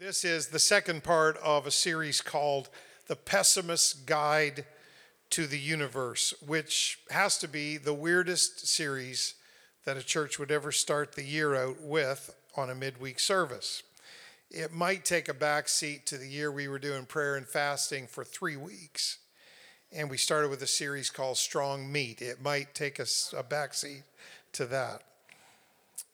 [0.00, 2.70] This is the second part of a series called
[3.06, 4.64] The Pessimist's Guide
[5.28, 9.34] to the Universe, which has to be the weirdest series
[9.84, 13.82] that a church would ever start the year out with on a midweek service.
[14.50, 18.06] It might take a back seat to the year we were doing prayer and fasting
[18.06, 19.18] for three weeks.
[19.92, 22.22] And we started with a series called Strong Meat.
[22.22, 24.04] It might take us a back seat
[24.52, 25.02] to that.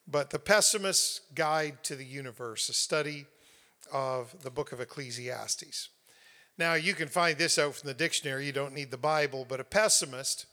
[0.05, 3.27] But The Pessimist's Guide to the Universe, a study
[3.91, 5.89] of the book of Ecclesiastes.
[6.57, 9.59] Now, you can find this out from the dictionary, you don't need the Bible, but
[9.59, 10.47] a pessimist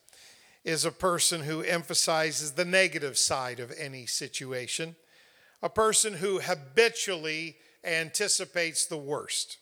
[0.65, 4.97] is a person who emphasizes the negative side of any situation,
[5.63, 9.59] a person who habitually anticipates the worst.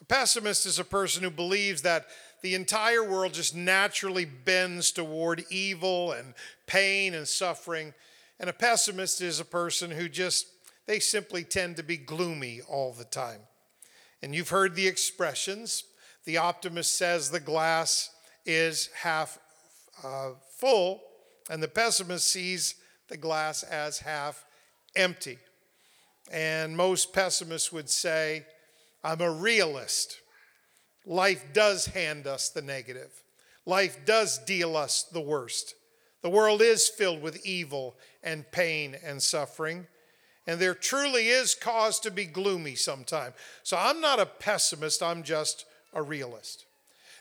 [0.00, 2.06] A pessimist is a person who believes that
[2.42, 6.34] the entire world just naturally bends toward evil and
[6.66, 7.94] pain and suffering.
[8.38, 10.46] And a pessimist is a person who just
[10.86, 13.40] they simply tend to be gloomy all the time.
[14.22, 15.84] And you've heard the expressions.
[16.24, 18.10] The optimist says the glass
[18.46, 19.38] is half
[20.02, 21.02] uh, full,
[21.50, 22.76] and the pessimist sees
[23.08, 24.44] the glass as half
[24.96, 25.38] empty.
[26.32, 28.44] And most pessimists would say,
[29.02, 30.20] I'm a realist.
[31.06, 33.22] Life does hand us the negative,
[33.66, 35.74] life does deal us the worst.
[36.22, 39.86] The world is filled with evil and pain and suffering
[40.46, 43.32] and there truly is cause to be gloomy sometime.
[43.62, 46.66] So I'm not a pessimist, I'm just a realist.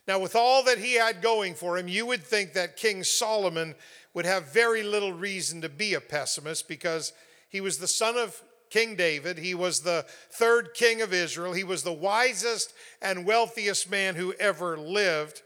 [0.08, 3.76] Now, with all that he had going for him, you would think that King Solomon
[4.14, 7.14] would have very little reason to be a pessimist because
[7.50, 9.38] he was the son of King David.
[9.38, 11.54] He was the third king of Israel.
[11.54, 15.42] He was the wisest and wealthiest man who ever lived.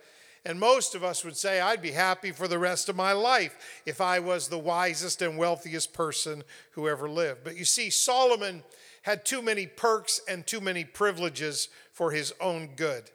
[0.48, 3.82] And most of us would say, I'd be happy for the rest of my life
[3.86, 7.44] if I was the wisest and wealthiest person who ever lived.
[7.44, 8.64] But you see, Solomon
[9.02, 13.12] had too many perks and too many privileges for his own good.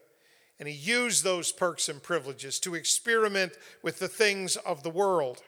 [0.59, 5.43] And he used those perks and privileges to experiment with the things of the world.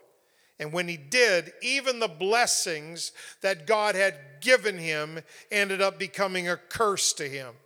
[0.58, 3.12] And when he did, even the blessings
[3.42, 7.56] that God had given him ended up becoming a curse to him.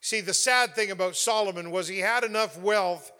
[0.00, 3.12] See, the sad thing about Solomon was he had enough wealth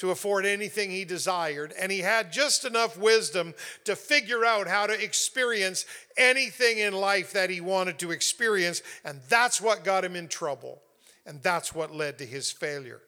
[0.00, 3.52] to afford anything he desired, and he had just enough wisdom
[3.84, 5.84] to figure out how to experience
[6.16, 10.80] anything in life that he wanted to experience, and that's what got him in trouble,
[11.26, 13.02] and that's what led to his failure.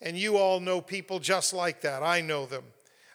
[0.00, 2.04] And you all know people just like that.
[2.04, 2.62] I know them.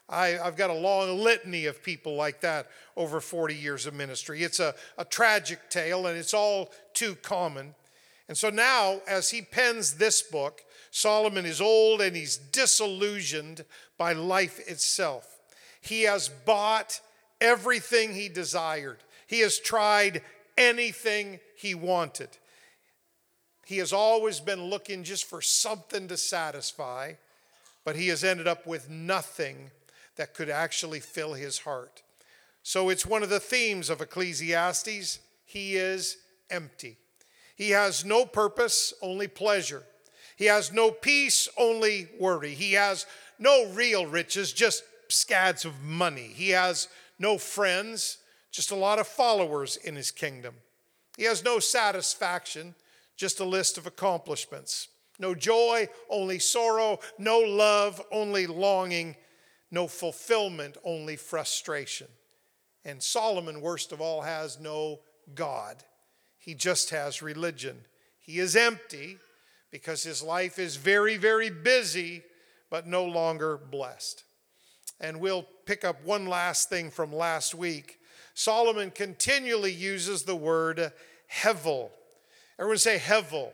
[0.09, 2.67] I, have got a long litany of people like that
[2.97, 4.43] over 40 years of ministry.
[4.43, 7.75] It's a, a tragic tale, and it's all too common.
[8.27, 10.65] And so now, as he pens this book,
[10.95, 13.66] Solomon is old and he's disillusioned
[13.97, 15.41] by life itself.
[15.81, 17.01] He has bought
[17.41, 20.22] everything he desired, he has tried
[20.57, 22.29] anything he wanted.
[23.66, 27.13] He has always been looking just for something to satisfy,
[27.84, 29.72] but he has ended up with nothing
[30.16, 32.03] that could actually fill his heart.
[32.63, 35.19] So it's one of the themes of Ecclesiastes.
[35.44, 36.16] He is
[36.50, 36.95] empty.
[37.53, 39.84] He has no purpose, only pleasure.
[40.35, 42.53] He has no peace, only worry.
[42.53, 43.06] He has
[43.40, 46.31] no real riches, just scads of money.
[46.34, 46.88] He has
[47.19, 48.18] no friends,
[48.51, 50.56] just a lot of followers in his kingdom.
[51.18, 52.75] He has no satisfaction,
[53.16, 54.90] just a list of accomplishments.
[55.19, 57.00] No joy, only sorrow.
[57.17, 59.16] No love, only longing.
[59.72, 62.07] No fulfillment, only frustration.
[62.84, 65.00] And Solomon, worst of all, has no
[65.34, 65.78] God.
[66.38, 67.85] He just has religion.
[68.19, 69.17] He is empty
[69.75, 72.23] because his life is very, very busy,
[72.69, 74.23] but no longer blessed.
[75.01, 77.99] And we'll pick up one last thing from last week.
[78.35, 80.93] Solomon continually uses the word
[81.29, 81.89] hevel.
[82.57, 83.51] Everyone say hevel.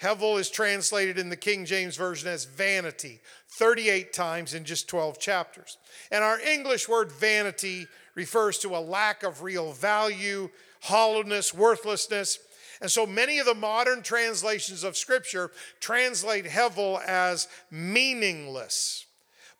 [0.00, 5.18] Hevel is translated in the King James Version as vanity, 38 times in just 12
[5.18, 5.76] chapters.
[6.10, 10.48] And our English word vanity refers to a lack of real value,
[10.80, 12.38] hollowness, worthlessness.
[12.80, 19.06] And so many of the modern translations of Scripture translate Hevel as meaningless.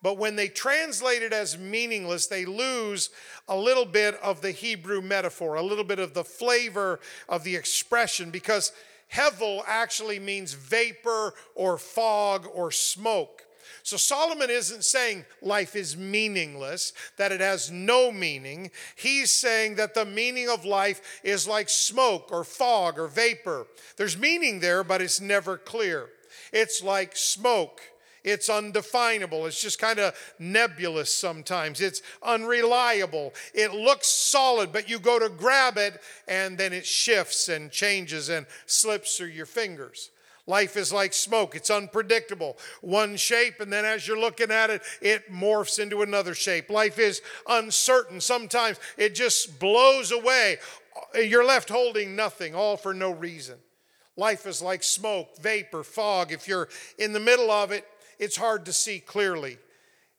[0.01, 3.09] But when they translate it as meaningless, they lose
[3.49, 7.55] a little bit of the Hebrew metaphor, a little bit of the flavor of the
[7.55, 8.71] expression, because
[9.13, 13.43] Hevel actually means vapor or fog or smoke.
[13.89, 18.69] So Solomon isn't saying life is meaningless, that it has no meaning.
[18.95, 23.65] He's saying that the meaning of life is like smoke or fog or vapor.
[23.97, 26.09] There's meaning there, but it's never clear.
[26.53, 27.81] It's like smoke.
[28.23, 29.47] It's undefinable.
[29.47, 31.81] It's just kind of nebulous sometimes.
[31.81, 33.33] It's unreliable.
[33.55, 38.29] It looks solid, but you go to grab it and then it shifts and changes
[38.29, 40.11] and slips through your fingers.
[40.49, 42.57] Life is like smoke, it's unpredictable.
[42.81, 46.71] One shape, and then as you're looking at it, it morphs into another shape.
[46.71, 48.19] Life is uncertain.
[48.19, 50.57] Sometimes it just blows away.
[51.13, 53.59] You're left holding nothing, all for no reason.
[54.17, 56.31] Life is like smoke, vapor, fog.
[56.31, 56.67] If you're
[56.97, 57.85] in the middle of it,
[58.17, 59.59] it's hard to see clearly.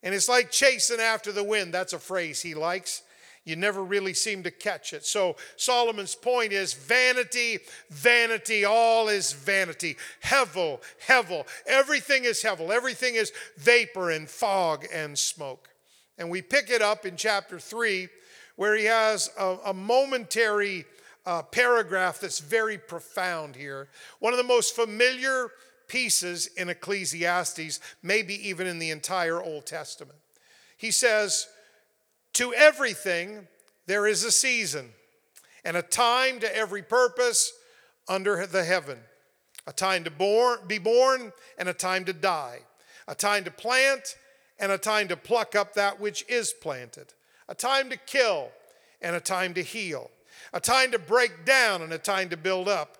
[0.05, 1.75] And it's like chasing after the wind.
[1.75, 3.03] That's a phrase he likes
[3.51, 5.05] you never really seem to catch it.
[5.05, 7.59] So Solomon's point is vanity,
[7.91, 9.97] vanity, all is vanity.
[10.25, 15.69] Hevel, hevel, everything is hevel, everything is vapor and fog and smoke.
[16.17, 18.09] And we pick it up in chapter 3
[18.57, 20.85] where he has a, a momentary
[21.27, 23.89] uh, paragraph that's very profound here.
[24.21, 25.51] One of the most familiar
[25.89, 30.19] pieces in Ecclesiastes, maybe even in the entire Old Testament.
[30.77, 31.49] He says,
[32.35, 33.49] to everything,
[33.87, 34.91] there is a season
[35.65, 37.53] and a time to every purpose
[38.09, 38.99] under the heaven.
[39.67, 42.61] A time to born, be born and a time to die,
[43.07, 44.17] a time to plant
[44.59, 47.13] and a time to pluck up that which is planted,
[47.49, 48.51] a time to kill
[49.03, 50.11] and a time to heal,
[50.53, 53.00] a time to break down and a time to build up,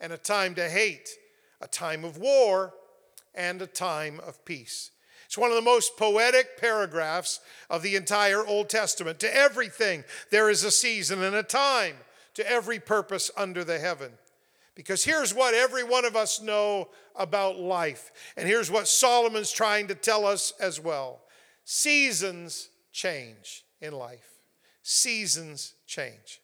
[0.00, 1.08] and a time to hate,
[1.60, 2.74] a time of war
[3.34, 4.90] and a time of peace.
[5.26, 7.38] It's one of the most poetic paragraphs
[7.68, 9.20] of the entire Old Testament.
[9.20, 11.96] To everything, there is a season and a time
[12.34, 14.12] to every purpose under the heaven.
[14.74, 18.10] Because here's what every one of us know about life.
[18.36, 21.20] And here's what Solomon's trying to tell us as well
[21.64, 24.40] seasons change in life.
[24.82, 26.40] Seasons change.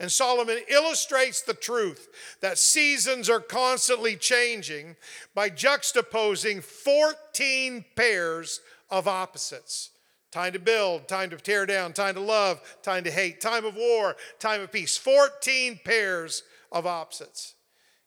[0.00, 2.08] And Solomon illustrates the truth
[2.40, 4.96] that seasons are constantly changing
[5.34, 8.60] by juxtaposing 14 pairs
[8.90, 9.90] of opposites
[10.32, 13.76] time to build, time to tear down, time to love, time to hate, time of
[13.76, 14.96] war, time of peace.
[14.96, 16.42] 14 pairs
[16.72, 17.54] of opposites.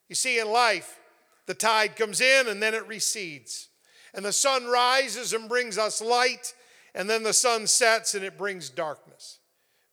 [0.10, 1.00] You see, in life,
[1.46, 3.70] the tide comes in and then it recedes.
[4.14, 6.54] And the sun rises and brings us light,
[6.96, 9.40] and then the sun sets and it brings darkness.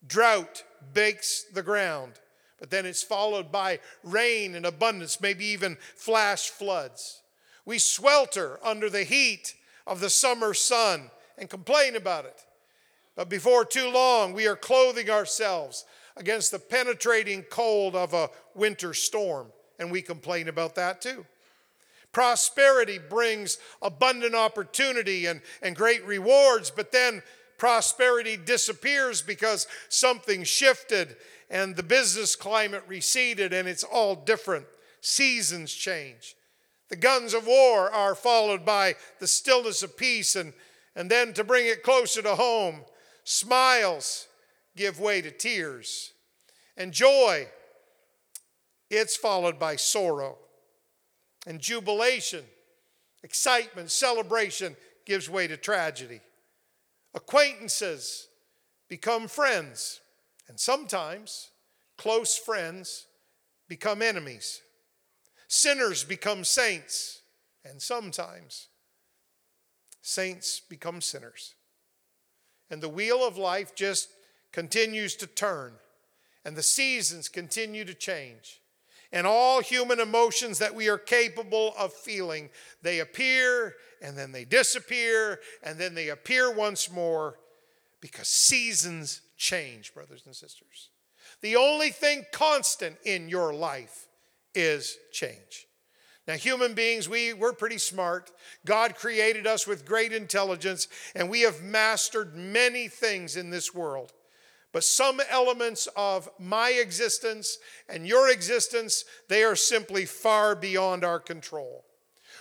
[0.07, 0.65] Drought
[0.95, 2.15] bakes the ground,
[2.59, 7.23] but then it's followed by rain and abundance, maybe even flash floods.
[7.65, 9.55] We swelter under the heat
[9.87, 12.45] of the summer sun and complain about it.
[13.15, 15.85] But before too long, we are clothing ourselves
[16.17, 21.27] against the penetrating cold of a winter storm, and we complain about that too.
[22.13, 27.23] Prosperity brings abundant opportunity and, and great rewards, but then
[27.63, 31.15] prosperity disappears because something shifted
[31.49, 34.67] and the business climate receded and it's all different.
[35.01, 36.35] Seasons change.
[36.89, 40.55] The guns of war are followed by the stillness of peace, and,
[40.97, 42.81] and then to bring it closer to home,
[43.23, 44.27] smiles
[44.77, 46.11] give way to tears.
[46.77, 47.47] And joy,
[48.91, 50.37] it's followed by sorrow.
[51.47, 52.43] And jubilation,
[53.23, 54.75] excitement, celebration
[55.07, 56.23] gives way to tragedy.
[57.15, 58.29] Acquaintances
[58.89, 60.01] become friends,
[60.49, 61.51] and sometimes
[61.99, 63.07] close friends
[63.69, 64.63] become enemies.
[65.47, 67.21] Sinners become saints,
[67.65, 68.69] and sometimes
[70.01, 71.55] saints become sinners.
[72.71, 74.09] And the wheel of life just
[74.51, 75.75] continues to turn,
[76.45, 78.62] and the seasons continue to change.
[79.13, 82.49] And all human emotions that we are capable of feeling,
[82.81, 87.39] they appear and then they disappear and then they appear once more
[88.01, 90.91] because seasons change, brothers and sisters.
[91.43, 94.09] The only thing constant in your life
[94.55, 95.67] is change.
[96.27, 98.31] Now, human beings, we, we're pretty smart.
[98.65, 104.13] God created us with great intelligence, and we have mastered many things in this world.
[104.73, 111.21] But some elements of my existence and your existence, they are simply far beyond our
[111.21, 111.85] control.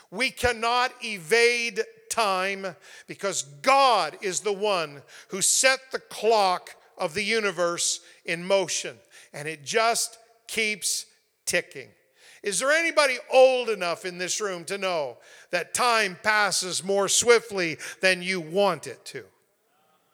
[0.10, 2.76] We cannot evade time
[3.08, 8.98] because God is the one who set the clock of the universe in motion,
[9.34, 11.06] and it just keeps
[11.46, 11.90] ticking.
[12.44, 15.18] Is there anybody old enough in this room to know
[15.52, 19.24] that time passes more swiftly than you want it to?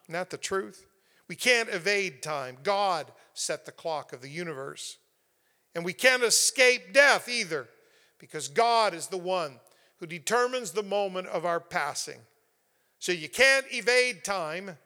[0.05, 0.86] Isn't that the truth?
[1.27, 2.57] We can't evade time.
[2.63, 4.97] God set the clock of the universe.
[5.75, 7.67] And we can't escape death either,
[8.17, 9.59] because God is the one
[9.99, 12.19] who determines the moment of our passing.
[12.99, 14.77] So you can't evade time,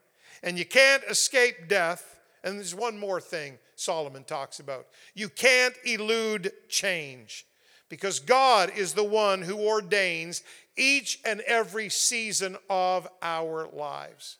[0.44, 2.20] and you can't escape death.
[2.44, 7.46] And there's one more thing Solomon talks about you can't elude change,
[7.88, 10.44] because God is the one who ordains
[10.76, 14.38] each and every season of our lives.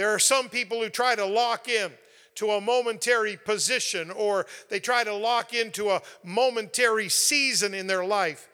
[0.00, 1.92] There are some people who try to lock in
[2.36, 8.02] to a momentary position or they try to lock into a momentary season in their
[8.02, 8.48] life.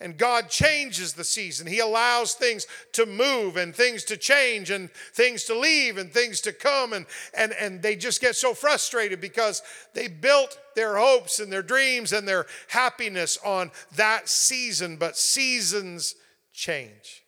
[0.00, 1.66] And God changes the season.
[1.66, 6.40] He allows things to move and things to change and things to leave and things
[6.40, 6.94] to come.
[6.94, 7.04] And,
[7.36, 12.14] and, and they just get so frustrated because they built their hopes and their dreams
[12.14, 14.96] and their happiness on that season.
[14.96, 16.14] But seasons
[16.54, 17.24] change.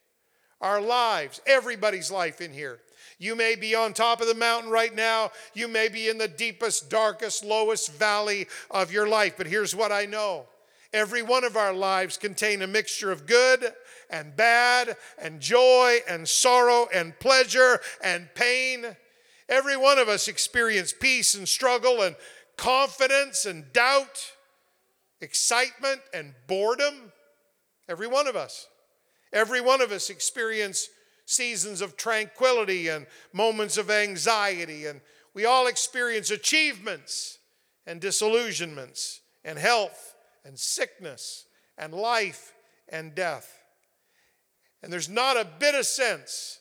[0.62, 2.80] Our lives, everybody's life in here,
[3.20, 5.30] you may be on top of the mountain right now.
[5.52, 9.34] You may be in the deepest, darkest, lowest valley of your life.
[9.36, 10.46] But here's what I know
[10.94, 13.72] every one of our lives contain a mixture of good
[14.08, 18.96] and bad and joy and sorrow and pleasure and pain.
[19.50, 22.16] Every one of us experience peace and struggle and
[22.56, 24.32] confidence and doubt,
[25.20, 27.12] excitement and boredom.
[27.86, 28.66] Every one of us.
[29.30, 30.88] Every one of us experience
[31.30, 34.86] seasons of tranquility and moments of anxiety.
[34.86, 35.00] And
[35.32, 37.38] we all experience achievements
[37.86, 41.46] and disillusionments and health and sickness
[41.78, 42.52] and life
[42.88, 43.62] and death.
[44.82, 46.58] And there's not a bit of sense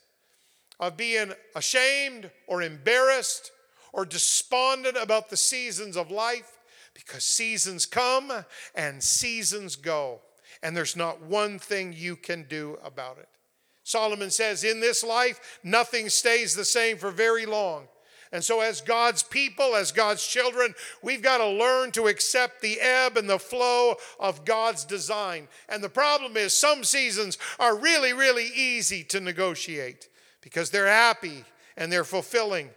[0.80, 3.52] of being ashamed or embarrassed
[3.92, 6.60] or despondent about the seasons of life
[6.94, 8.32] because seasons come
[8.76, 10.22] and seasons go.
[10.62, 13.30] And there's not one thing you can do about it.
[13.90, 17.88] Solomon says, In this life, nothing stays the same for very long.
[18.32, 22.80] And so, as God's people, as God's children, we've got to learn to accept the
[22.80, 25.48] ebb and the flow of God's design.
[25.68, 30.08] And the problem is, some seasons are really, really easy to negotiate
[30.42, 31.44] because they're happy
[31.76, 32.70] and they're fulfilling.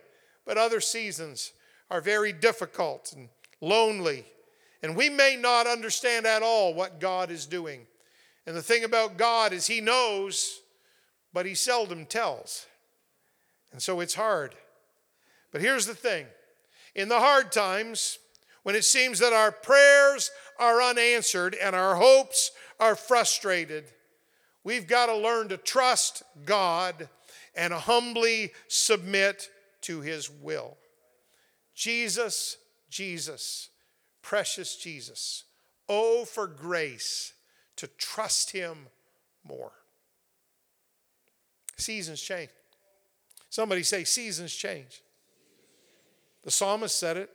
[0.46, 1.52] But other seasons
[1.90, 3.28] are very difficult and
[3.60, 4.24] lonely.
[4.82, 7.82] And we may not understand at all what God is doing.
[8.46, 10.61] And the thing about God is, He knows
[11.32, 12.66] but he seldom tells.
[13.72, 14.54] And so it's hard.
[15.50, 16.26] But here's the thing
[16.94, 18.18] in the hard times,
[18.62, 23.84] when it seems that our prayers are unanswered and our hopes are frustrated,
[24.62, 27.08] we've got to learn to trust God
[27.54, 29.48] and humbly submit
[29.82, 30.76] to his will.
[31.74, 32.58] Jesus,
[32.88, 33.70] Jesus,
[34.20, 35.44] precious Jesus,
[35.88, 37.32] oh, for grace
[37.76, 38.86] to trust him
[39.44, 39.72] more.
[41.82, 42.50] Seasons change.
[43.50, 45.02] Somebody say, Seasons change.
[46.44, 47.30] The psalmist said it.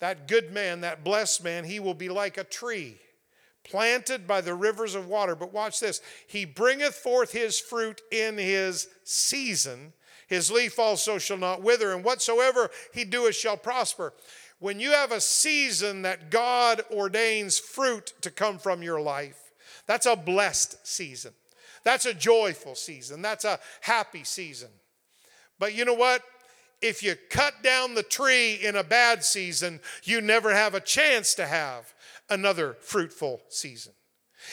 [0.00, 2.98] That good man, that blessed man, he will be like a tree
[3.64, 5.34] planted by the rivers of water.
[5.34, 9.92] But watch this He bringeth forth his fruit in his season.
[10.28, 14.14] His leaf also shall not wither, and whatsoever he doeth shall prosper.
[14.60, 19.52] When you have a season that God ordains fruit to come from your life,
[19.86, 21.32] that's a blessed season.
[21.84, 23.22] That's a joyful season.
[23.22, 24.68] That's a happy season.
[25.58, 26.22] But you know what?
[26.80, 31.34] If you cut down the tree in a bad season, you never have a chance
[31.34, 31.94] to have
[32.28, 33.92] another fruitful season.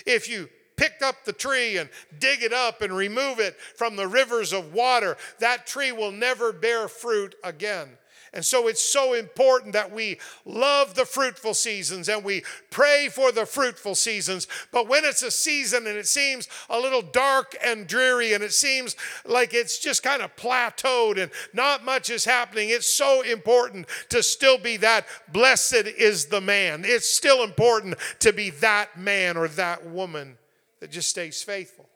[0.06, 4.08] If you pick up the tree and dig it up and remove it from the
[4.08, 7.98] rivers of water, that tree will never bear fruit again.
[8.34, 13.32] And so it's so important that we love the fruitful seasons and we pray for
[13.32, 14.48] the fruitful seasons.
[14.72, 18.54] But when it's a season and it seems a little dark and dreary and it
[18.54, 18.96] seems
[19.26, 24.22] like it's just kind of plateaued and not much is happening, it's so important to
[24.22, 26.84] still be that blessed is the man.
[26.86, 30.38] It's still important to be that man or that woman
[30.80, 31.88] that just stays faithful.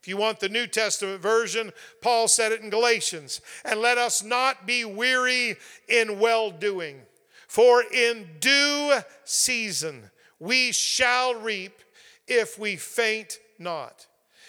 [0.00, 3.42] If you want the New Testament version, Paul said it in Galatians.
[3.64, 5.56] And let us not be weary
[5.88, 7.02] in well doing,
[7.46, 11.82] for in due season we shall reap
[12.26, 14.06] if we faint not.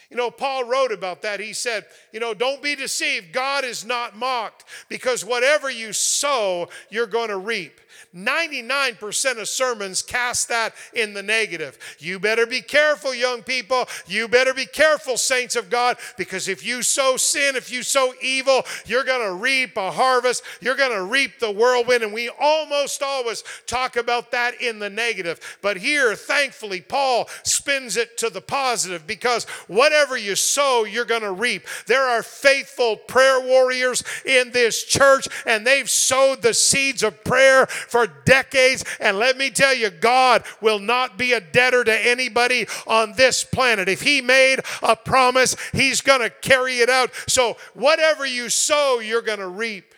[0.09, 1.41] You know, Paul wrote about that.
[1.41, 3.33] He said, You know, don't be deceived.
[3.33, 7.80] God is not mocked because whatever you sow, you're going to reap.
[8.15, 11.77] 99% of sermons cast that in the negative.
[11.97, 13.87] You better be careful, young people.
[14.05, 18.13] You better be careful, saints of God, because if you sow sin, if you sow
[18.21, 20.43] evil, you're going to reap a harvest.
[20.59, 22.03] You're going to reap the whirlwind.
[22.03, 25.39] And we almost always talk about that in the negative.
[25.61, 31.21] But here, thankfully, Paul spins it to the positive because whatever you sow, you're going
[31.21, 31.65] to reap.
[31.87, 37.67] There are faithful prayer warriors in this church, and they've sowed the seeds of prayer
[37.67, 38.83] for for decades.
[38.99, 43.43] And let me tell you, God will not be a debtor to anybody on this
[43.43, 43.89] planet.
[43.89, 47.11] If He made a promise, He's going to carry it out.
[47.27, 49.93] So, whatever you sow, you're going to reap.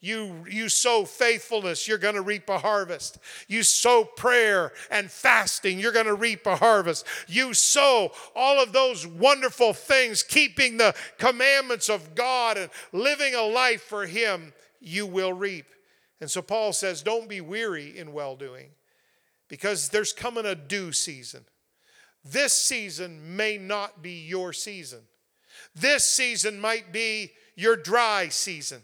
[0.00, 3.18] You, you sow faithfulness, you're going to reap a harvest.
[3.46, 7.06] You sow prayer and fasting, you're going to reap a harvest.
[7.28, 13.42] You sow all of those wonderful things, keeping the commandments of God and living a
[13.42, 15.66] life for Him, you will reap.
[16.22, 18.68] And so Paul says, don't be weary in well doing
[19.48, 21.44] because there's coming a due season.
[22.24, 25.00] This season may not be your season.
[25.74, 28.82] This season might be your dry season.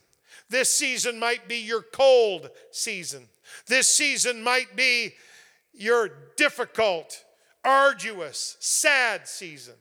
[0.50, 3.28] This season might be your cold season.
[3.68, 5.14] This season might be
[5.72, 7.24] your difficult,
[7.64, 9.74] arduous, sad season.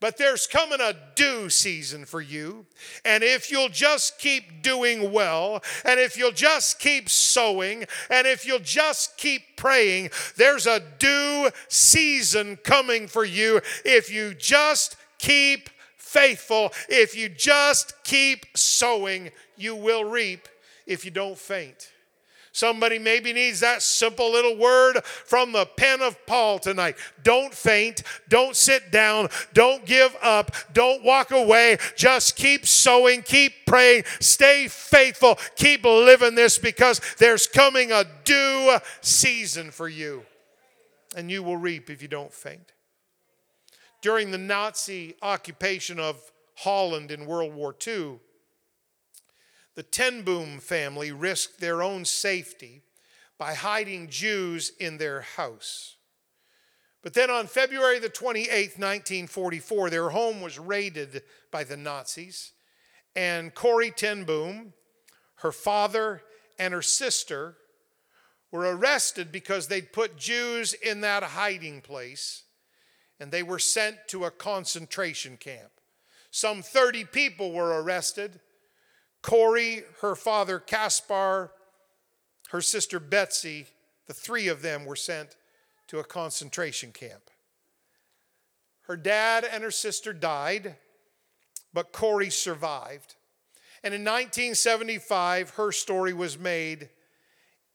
[0.00, 2.64] But there's coming a due season for you.
[3.04, 8.46] And if you'll just keep doing well, and if you'll just keep sowing, and if
[8.46, 15.68] you'll just keep praying, there's a due season coming for you if you just keep
[15.96, 16.72] faithful.
[16.88, 20.48] If you just keep sowing, you will reap
[20.86, 21.89] if you don't faint.
[22.60, 26.98] Somebody maybe needs that simple little word from the pen of Paul tonight.
[27.22, 28.02] Don't faint.
[28.28, 29.30] Don't sit down.
[29.54, 30.54] Don't give up.
[30.74, 31.78] Don't walk away.
[31.96, 33.22] Just keep sowing.
[33.22, 34.04] Keep praying.
[34.20, 35.38] Stay faithful.
[35.56, 40.26] Keep living this because there's coming a due season for you.
[41.16, 42.74] And you will reap if you don't faint.
[44.02, 46.20] During the Nazi occupation of
[46.56, 48.18] Holland in World War II,
[49.80, 52.82] the Ten Boom family risked their own safety
[53.38, 55.96] by hiding Jews in their house.
[57.00, 62.52] But then on February the 28th, 1944, their home was raided by the Nazis,
[63.16, 64.74] and Corrie Ten Boom,
[65.36, 66.24] her father,
[66.58, 67.56] and her sister
[68.52, 72.42] were arrested because they'd put Jews in that hiding place,
[73.18, 75.70] and they were sent to a concentration camp.
[76.30, 78.40] Some 30 people were arrested
[79.22, 81.52] Corrie, her father Casper,
[82.50, 83.66] her sister Betsie,
[84.06, 85.36] the three of them were sent
[85.88, 87.30] to a concentration camp.
[88.82, 90.76] Her dad and her sister died,
[91.72, 93.14] but Corrie survived.
[93.84, 96.88] And in 1975, her story was made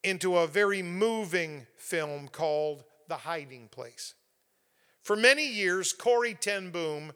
[0.03, 4.13] into a very moving film called The Hiding Place.
[5.01, 7.13] For many years, Corrie Ten Boom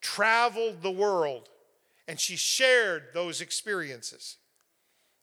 [0.00, 1.48] traveled the world
[2.10, 4.38] and she shared those experiences.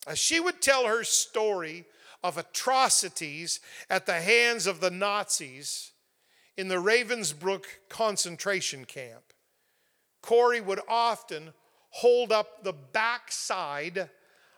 [0.07, 1.83] As she would tell her story
[2.23, 5.91] of atrocities at the hands of the Nazis
[6.55, 9.33] in the Ravensbrück concentration camp,
[10.21, 11.51] Corrie would often
[11.89, 14.09] hold up the backside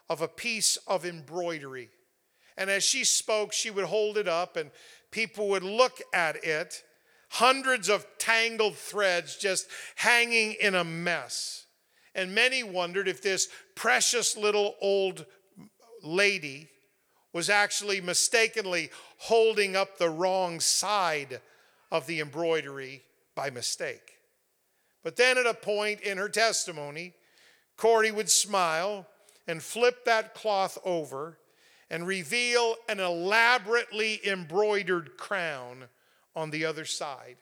[0.07, 1.89] of a piece of embroidery.
[2.55, 4.69] And as she spoke, she would hold it up, and
[5.09, 6.83] people would look at it
[7.29, 11.58] hundreds of tangled threads just hanging in a mess.
[12.15, 15.25] And many wondered if this precious little old
[16.03, 16.69] lady
[17.33, 21.41] was actually mistakenly holding up the wrong side
[21.91, 23.03] of the embroidery
[23.35, 24.17] by mistake.
[25.03, 27.13] But then at a point in her testimony,
[27.77, 29.07] Corrie would smile
[29.47, 31.37] and flip that cloth over
[31.89, 35.85] and reveal an elaborately embroidered crown
[36.35, 37.37] on the other side.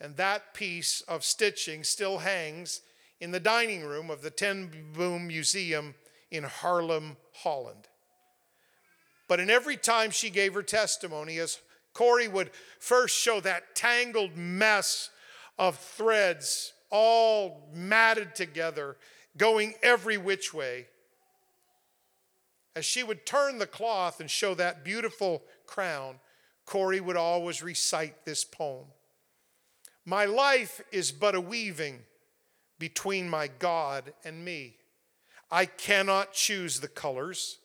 [0.00, 2.80] And that piece of stitching still hangs
[3.20, 5.94] in the dining room of the Ten Boom Museum
[6.30, 7.88] in Haarlem, Holland.
[9.28, 11.58] But in every time she gave her testimony, as
[11.92, 15.10] Corrie would first show that tangled mess
[15.58, 18.96] of threads all matted together,
[19.36, 20.86] going every which way,
[22.74, 26.16] as she would turn the cloth and show that beautiful crown,
[26.66, 28.86] Corrie would always recite this poem
[30.04, 32.00] My life is but a weaving
[32.78, 34.76] between my God and me.
[35.50, 37.58] I cannot choose the colors.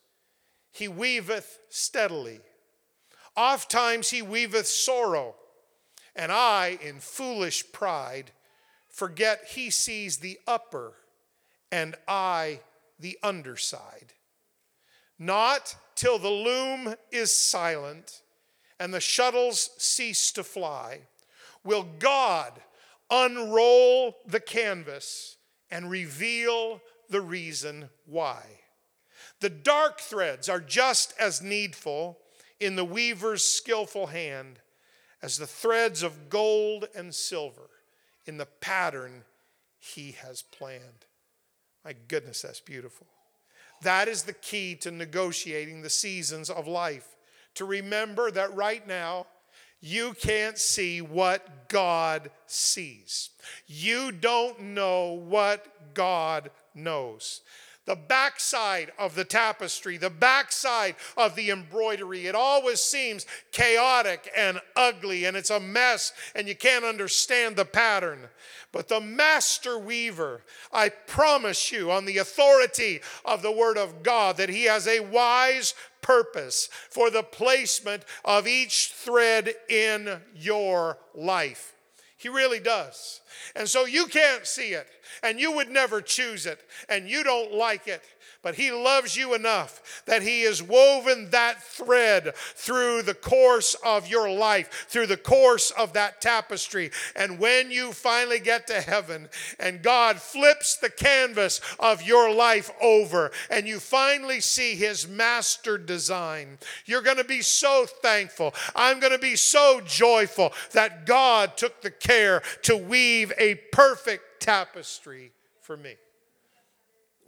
[0.71, 2.39] He weaveth steadily.
[3.35, 5.35] Oft times he weaveth sorrow,
[6.15, 8.31] and I, in foolish pride,
[8.89, 10.93] forget he sees the upper
[11.71, 12.59] and I
[12.99, 14.13] the underside.
[15.17, 18.21] Not till the loom is silent
[18.79, 21.01] and the shuttles cease to fly
[21.63, 22.53] will God
[23.11, 25.37] unroll the canvas
[25.69, 28.41] and reveal the reason why.
[29.41, 32.17] The dark threads are just as needful
[32.59, 34.59] in the weaver's skillful hand
[35.21, 37.69] as the threads of gold and silver
[38.25, 39.23] in the pattern
[39.79, 41.05] he has planned.
[41.83, 43.07] My goodness, that's beautiful.
[43.81, 47.15] That is the key to negotiating the seasons of life.
[47.55, 49.25] To remember that right now,
[49.81, 53.31] you can't see what God sees.
[53.67, 57.41] You don't know what God knows
[57.85, 62.27] the backside of the tapestry, the backside of the embroidery.
[62.27, 67.65] It always seems chaotic and ugly, and it's a mess, and you can't understand the
[67.65, 68.29] pattern.
[68.71, 74.37] But the master weaver, I promise you, on the authority of the word of God,
[74.37, 81.73] that he has a wise purpose for the placement of each thread in your life.
[82.17, 83.21] He really does.
[83.55, 84.87] And so you can't see it,
[85.23, 88.03] and you would never choose it, and you don't like it.
[88.43, 94.07] But he loves you enough that he has woven that thread through the course of
[94.07, 96.89] your life, through the course of that tapestry.
[97.15, 102.71] And when you finally get to heaven and God flips the canvas of your life
[102.81, 108.55] over and you finally see his master design, you're going to be so thankful.
[108.75, 114.41] I'm going to be so joyful that God took the care to weave a perfect
[114.41, 115.95] tapestry for me.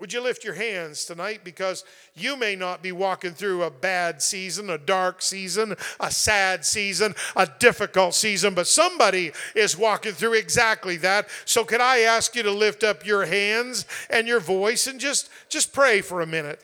[0.04, 1.46] Would you lift your hands tonight?
[1.46, 6.66] Because you may not be walking through a bad season, a dark season, a sad
[6.66, 11.30] season, a difficult season, but somebody is walking through exactly that.
[11.46, 15.30] So, could I ask you to lift up your hands and your voice and just,
[15.48, 16.60] just pray for a minute?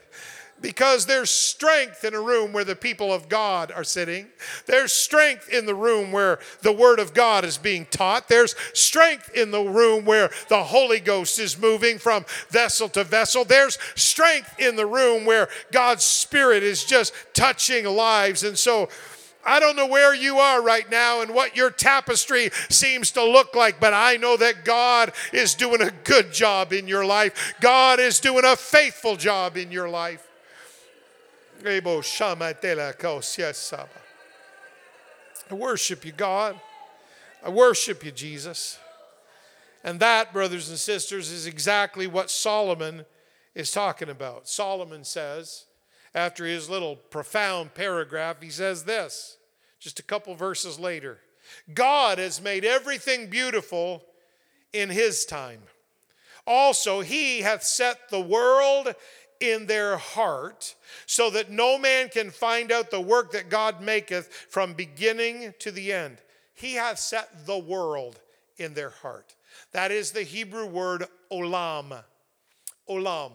[0.62, 4.28] Because there's strength in a room where the people of God are sitting.
[4.66, 8.28] There's strength in the room where the Word of God is being taught.
[8.28, 13.46] There's strength in the room where the Holy Ghost is moving from vessel to vessel.
[13.46, 18.44] There's strength in the room where God's Spirit is just touching lives.
[18.44, 18.90] And so,
[19.46, 23.56] I don't know where you are right now and what your tapestry seems to look
[23.56, 27.56] like, but I know that God is doing a good job in your life.
[27.62, 30.29] God is doing a faithful job in your life.
[35.50, 36.60] I worship you, God.
[37.44, 38.80] I worship you, Jesus.
[39.84, 43.06] And that, brothers and sisters, is exactly what Solomon
[43.56, 44.48] is talking about.
[44.48, 45.66] Solomon says,
[46.14, 49.38] after his little profound paragraph, he says this,
[49.80, 51.20] just a couple verses later
[51.74, 54.04] God has made everything beautiful
[54.72, 55.62] in his time.
[56.46, 58.94] Also, he hath set the world
[59.40, 60.76] in their heart,
[61.06, 65.72] so that no man can find out the work that God maketh from beginning to
[65.72, 66.18] the end.
[66.54, 68.20] He hath set the world
[68.58, 69.36] in their heart.
[69.72, 72.04] That is the Hebrew word olam.
[72.90, 73.32] Olam.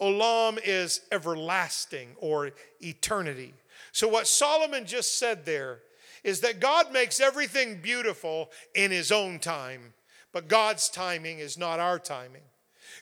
[0.00, 3.54] Olam is everlasting or eternity.
[3.92, 5.80] So, what Solomon just said there
[6.22, 9.94] is that God makes everything beautiful in his own time,
[10.32, 12.42] but God's timing is not our timing.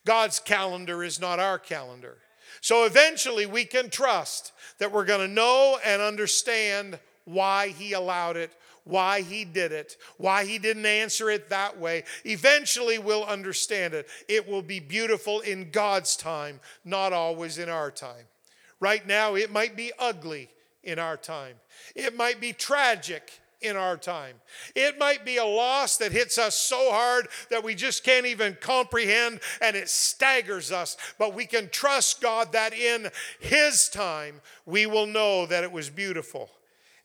[0.04, 2.18] God's calendar is not our calendar.
[2.60, 8.36] So eventually we can trust that we're going to know and understand why He allowed
[8.36, 8.52] it,
[8.84, 12.04] why He did it, why He didn't answer it that way.
[12.24, 14.08] Eventually we'll understand it.
[14.28, 18.24] It will be beautiful in God's time, not always in our time.
[18.80, 20.50] Right now, it might be ugly
[20.82, 21.54] in our time,
[21.94, 24.36] it might be tragic in our time.
[24.74, 28.56] It might be a loss that hits us so hard that we just can't even
[28.60, 33.08] comprehend and it staggers us, but we can trust God that in
[33.40, 36.50] His time we will know that it was beautiful.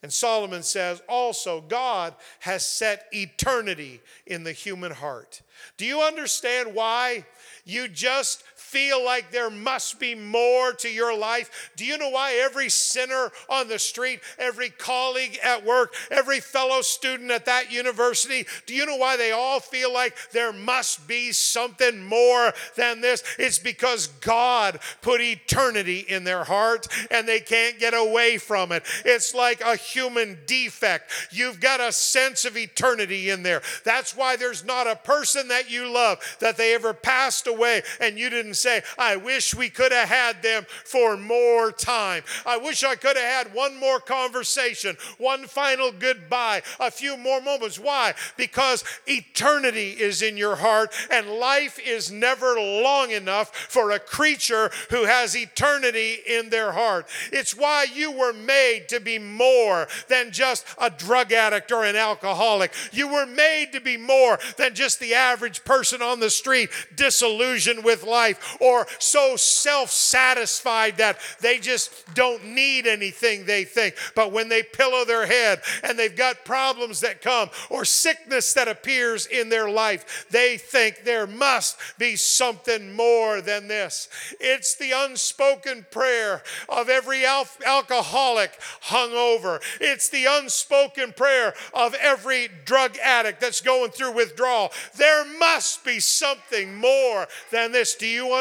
[0.02, 5.42] And Solomon says also, God has set eternity in the human heart.
[5.76, 7.26] Do you understand why
[7.66, 11.72] you just feel like there must be more to your life?
[11.76, 16.80] Do you know why every sinner on the street, every colleague at work, every fellow
[16.80, 21.32] student at that university, do you know why they all feel like there must be
[21.32, 23.24] something more than this?
[23.38, 28.84] It's because God put eternity in their heart and they can't get away from it.
[29.04, 31.10] It's like a human defect.
[31.32, 33.62] You've got a sense of eternity in there.
[33.84, 38.18] That's why there's not a person that you love that they ever passed away and
[38.18, 42.22] you didn't say, I wish we could have had them for more time.
[42.46, 47.40] I wish I could have had one more conversation, one final goodbye, a few more
[47.40, 47.78] moments.
[47.78, 48.14] Why?
[48.36, 54.70] Because eternity is in your heart, and life is never long enough for a creature
[54.90, 57.06] who has eternity in their heart.
[57.32, 61.96] It's why you were made to be more than just a drug addict or an
[61.96, 62.72] alcoholic.
[62.92, 67.84] You were made to be more than just the average person on the street, disillusioned
[67.84, 73.94] with life or so self satisfied that they just don't need anything they think.
[74.14, 78.68] But when they pillow their head and they've got problems that come or sickness that
[78.68, 84.08] appears in their life, they think there must be something more than this.
[84.40, 92.48] It's the unspoken prayer of every al- alcoholic hungover, it's the unspoken prayer of every
[92.64, 94.72] drug addict that's going through withdrawal.
[94.96, 97.94] There must be something more than this.
[97.94, 98.39] Do you understand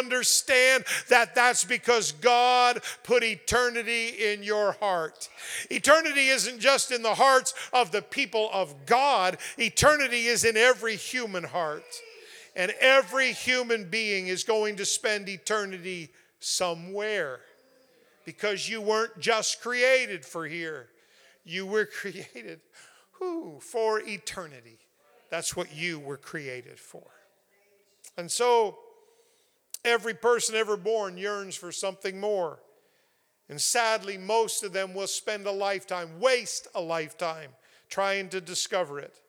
[1.09, 5.29] that that's because God put eternity in your heart?
[5.69, 10.95] Eternity isn't just in the hearts of the people of God, eternity is in every
[10.95, 11.83] human heart.
[12.55, 16.09] And every human being is going to spend eternity
[16.39, 17.39] somewhere
[18.25, 20.89] because you weren't just created for here,
[21.45, 22.59] you were created
[23.17, 24.79] whew, for eternity.
[25.29, 27.03] That's what you were created for.
[28.17, 28.77] And so,
[29.85, 32.59] every person ever born yearns for something more.
[33.49, 37.49] And sadly, most of them will spend a lifetime, waste a lifetime,
[37.89, 39.19] trying to discover it.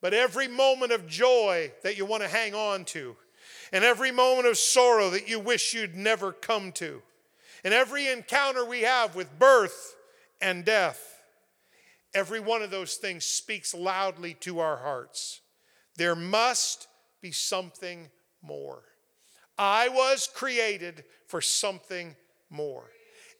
[0.00, 3.16] But every moment of joy that you want to hang on to,
[3.72, 7.02] and every moment of sorrow that you wish you'd never come to,
[7.64, 9.94] and every encounter we have with birth
[10.40, 11.22] and death,
[12.14, 15.40] every one of those things speaks loudly to our hearts.
[15.96, 16.88] There must
[17.20, 18.10] be something
[18.42, 18.82] more.
[19.58, 22.16] I was created for something
[22.50, 22.90] more.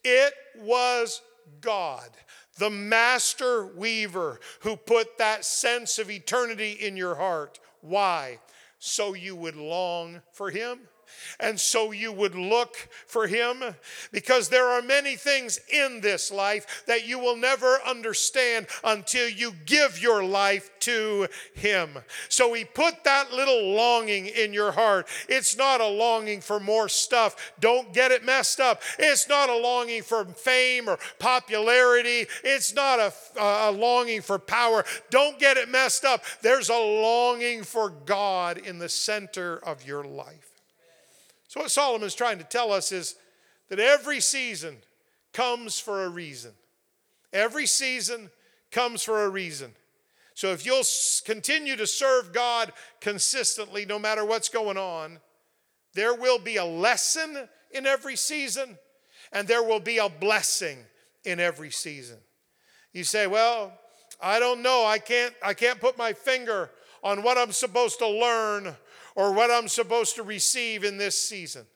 [0.04, 1.22] It was
[1.60, 2.10] God,
[2.58, 7.58] the master weaver, who put that sense of eternity in your heart.
[7.80, 8.38] Why?
[8.78, 10.80] So you would long for Him
[11.40, 13.62] and so you would look for him
[14.12, 19.52] because there are many things in this life that you will never understand until you
[19.66, 21.98] give your life to him.
[22.28, 25.08] So he put that little longing in your heart.
[25.28, 27.52] It's not a longing for more stuff.
[27.60, 28.82] Don't get it messed up.
[28.98, 32.26] It's not a longing for fame or popularity.
[32.44, 34.84] It's not a, a longing for power.
[35.10, 36.24] Don't get it messed up.
[36.42, 40.51] There's a longing for God in the center of your life.
[41.52, 43.14] So, what Solomon is trying to tell us is
[43.68, 44.78] that every season
[45.34, 46.52] comes for a reason.
[47.30, 48.30] Every season
[48.70, 49.72] comes for a reason.
[50.32, 50.86] So, if you'll
[51.26, 55.18] continue to serve God consistently, no matter what's going on,
[55.92, 58.78] there will be a lesson in every season,
[59.30, 60.78] and there will be a blessing
[61.22, 62.16] in every season.
[62.94, 63.78] You say, Well,
[64.22, 64.86] I don't know.
[64.86, 66.70] I can't, I can't put my finger
[67.02, 68.74] on what I'm supposed to learn
[69.14, 71.66] or what I'm supposed to receive in this season.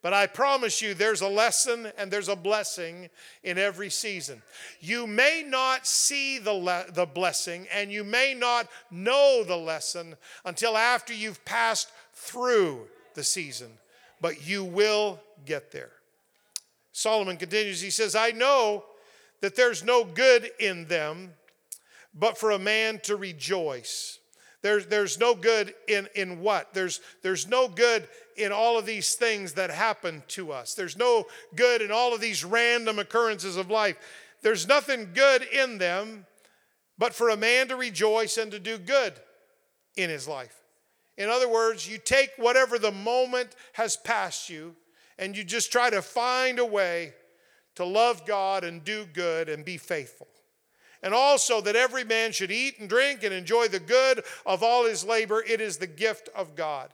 [0.00, 3.10] But I promise you, there's a lesson and there's a blessing
[3.42, 4.42] in every season.
[4.80, 10.14] You may not see the, le- the blessing and you may not know the lesson
[10.44, 13.70] until after you've passed through the season,
[14.20, 15.90] but you will get there.
[16.92, 18.84] Solomon continues, he says, I know
[19.40, 21.32] that there's no good in them,
[22.14, 24.17] but for a man to rejoice.
[24.62, 26.74] There's, there's no good in, in what?
[26.74, 30.74] There's, there's no good in all of these things that happen to us.
[30.74, 33.96] There's no good in all of these random occurrences of life.
[34.42, 36.26] There's nothing good in them
[36.98, 39.14] but for a man to rejoice and to do good
[39.96, 40.56] in his life.
[41.16, 44.74] In other words, you take whatever the moment has passed you
[45.18, 47.12] and you just try to find a way
[47.76, 50.26] to love God and do good and be faithful
[51.02, 54.84] and also that every man should eat and drink and enjoy the good of all
[54.84, 55.42] his labor.
[55.46, 56.90] It is the gift of God.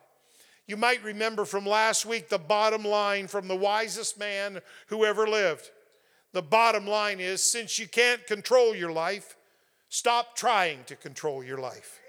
[0.66, 5.26] You might remember from last week the bottom line from the wisest man who ever
[5.26, 5.70] lived.
[6.32, 9.36] The bottom line is since you can't control your life,
[9.88, 12.00] stop trying to control your life.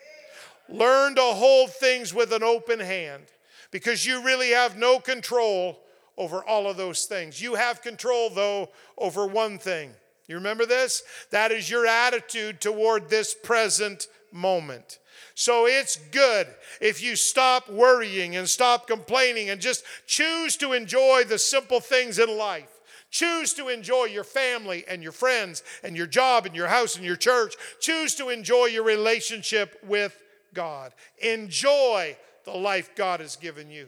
[0.68, 3.24] Learn to hold things with an open hand
[3.72, 5.80] because you really have no control
[6.18, 7.42] over all of those things.
[7.42, 9.92] You have control, though, over one thing
[10.28, 11.04] you remember this?
[11.32, 15.00] That is your attitude toward this present moment.
[15.36, 16.48] So it's good
[16.82, 22.20] if you stop worrying and stop complaining and just choose to enjoy the simple things
[22.20, 22.70] in life.
[23.12, 27.06] Choose to enjoy your family and your friends and your job and your house and
[27.06, 27.56] your church.
[27.80, 30.22] Choose to enjoy your relationship with
[30.54, 30.94] God.
[31.20, 33.88] Enjoy the life God has given you.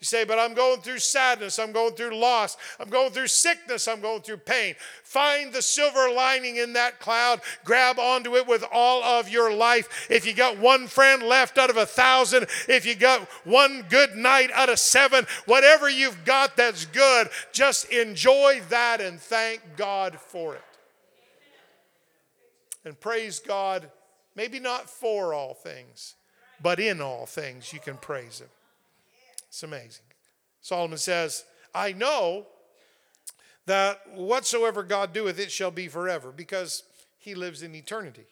[0.00, 3.88] You say, but I'm going through sadness, I'm going through loss, I'm going through sickness,
[3.88, 4.76] I'm going through pain.
[5.02, 10.06] Find the silver lining in that cloud, grab onto it with all of your life.
[10.08, 14.14] If you got one friend left out of a thousand, if you got one good
[14.14, 20.16] night out of seven, whatever you've got that's good, just enjoy that and thank God
[20.20, 20.62] for it.
[22.84, 23.90] And praise God,
[24.36, 26.14] maybe not for all things,
[26.62, 28.48] but in all things you can praise Him.
[29.58, 30.04] It's amazing.
[30.60, 31.44] Solomon says,
[31.74, 32.46] I know
[33.66, 36.84] that whatsoever God doeth, it shall be forever, because
[37.18, 38.26] he lives in eternity.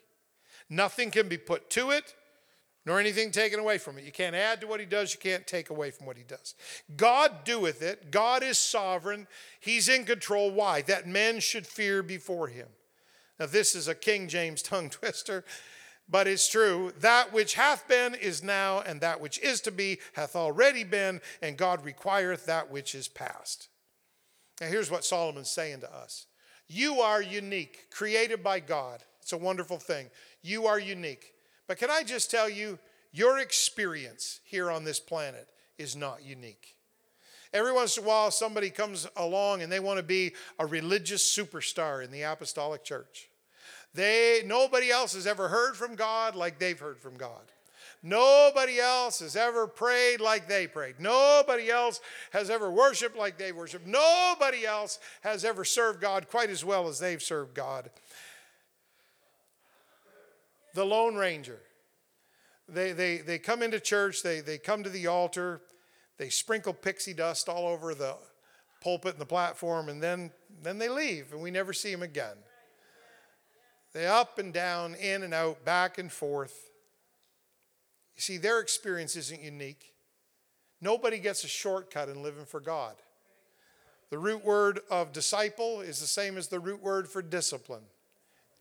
[0.71, 2.15] Nothing can be put to it,
[2.85, 4.05] nor anything taken away from it.
[4.05, 6.55] You can't add to what he does, you can't take away from what he does.
[6.97, 9.27] God doeth it, God is sovereign,
[9.59, 10.53] he's in control.
[10.53, 10.83] Why?
[10.83, 12.69] That men should fear before him.
[13.41, 15.45] Now, this is a King James tongue twister.
[16.09, 19.99] But it's true, that which hath been is now, and that which is to be
[20.13, 23.69] hath already been, and God requireth that which is past.
[24.61, 26.27] Now, here's what Solomon's saying to us
[26.69, 29.03] You are unique, created by God.
[29.21, 30.09] It's a wonderful thing.
[30.43, 31.33] You are unique.
[31.67, 32.79] But can I just tell you,
[33.11, 36.77] your experience here on this planet is not unique.
[37.53, 41.25] Every once in a while, somebody comes along and they want to be a religious
[41.25, 43.29] superstar in the apostolic church.
[43.97, 47.41] They, nobody else has ever heard from God like they've heard from God.
[48.03, 51.01] Nobody else has ever prayed like they prayed.
[51.01, 53.87] Nobody else has ever worshiped like they worshiped.
[53.87, 57.91] Nobody else has ever served God quite as well as they've served God.
[60.75, 61.61] The Lone Ranger.
[62.69, 65.63] They, they, they come into church, they, they come to the altar,
[66.19, 68.17] they sprinkle pixie dust all over the
[68.83, 70.33] pulpit and the platform, and then,
[70.63, 72.37] then they leave, and we never see them again.
[73.97, 76.69] They up and down, in and out, back and forth.
[78.15, 79.95] You see, their experience isn't unique.
[80.83, 82.97] Nobody gets a shortcut in living for God.
[84.11, 87.85] The root word of disciple is the same as the root word for discipline.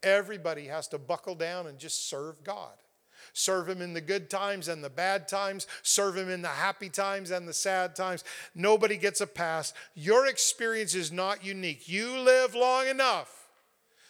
[0.04, 2.72] Everybody has to buckle down and just serve God.
[3.34, 5.68] Serve Him in the good times and the bad times.
[5.84, 8.24] Serve Him in the happy times and the sad times.
[8.56, 9.74] Nobody gets a pass.
[9.96, 11.90] Your experience is not unique.
[11.90, 13.45] You live long enough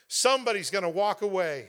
[0.08, 1.68] somebody's going to walk away.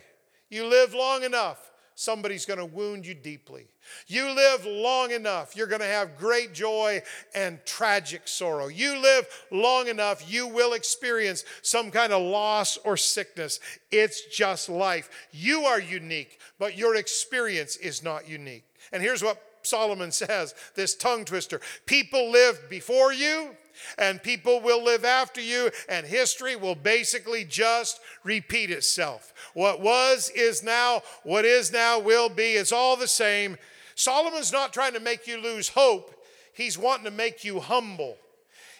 [0.49, 3.65] You live long enough, somebody's going to wound you deeply.
[4.07, 7.01] You live long enough, you're going to have great joy
[7.33, 8.67] and tragic sorrow.
[8.67, 13.59] You live long enough, you will experience some kind of loss or sickness.
[13.91, 15.09] It's just life.
[15.31, 18.65] You are unique, but your experience is not unique.
[18.91, 23.49] And here's what Solomon says this tongue twister people lived before you
[23.97, 29.33] and people will live after you, and history will basically just repeat itself.
[29.53, 32.53] What was is now, what is now will be.
[32.53, 33.57] It's all the same.
[33.95, 36.13] Solomon's not trying to make you lose hope,
[36.53, 38.17] he's wanting to make you humble.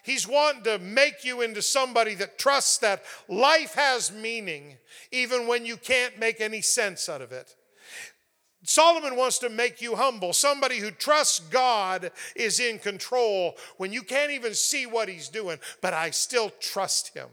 [0.04, 4.78] He's wanting to make you into somebody that trusts that life has meaning
[5.12, 7.57] even when you can't make any sense out of it.
[8.68, 10.34] Solomon wants to make you humble.
[10.34, 15.58] Somebody who trusts God is in control when you can't even see what he's doing,
[15.82, 17.30] but I still trust him.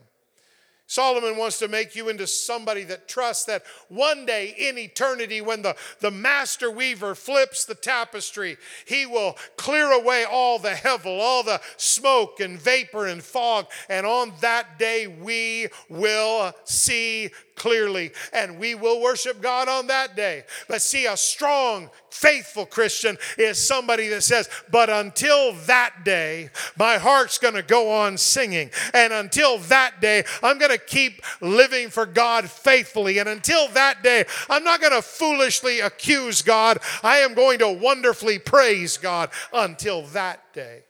[0.86, 5.62] Solomon wants to make you into somebody that trusts that one day in eternity, when
[5.62, 11.42] the, the master weaver flips the tapestry, he will clear away all the hevel, all
[11.42, 13.66] the smoke and vapor and fog.
[13.88, 20.16] And on that day, we will see clearly, and we will worship God on that
[20.16, 20.44] day.
[20.68, 26.96] But see, a strong, faithful Christian is somebody that says, But until that day, my
[26.96, 28.70] heart's going to go on singing.
[28.94, 33.18] And until that day, I'm going to keep living for God faithfully.
[33.18, 36.78] And until that day, I'm not going to foolishly accuse God.
[37.02, 40.84] I am going to wonderfully praise God until that day.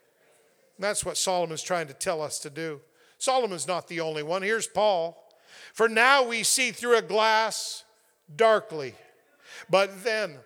[0.78, 2.80] that's what Solomon's trying to tell us to do.
[3.18, 4.42] Solomon's not the only one.
[4.42, 5.16] Here's Paul.
[5.72, 7.84] For now we see through a glass
[8.36, 8.94] darkly,
[9.70, 10.38] but then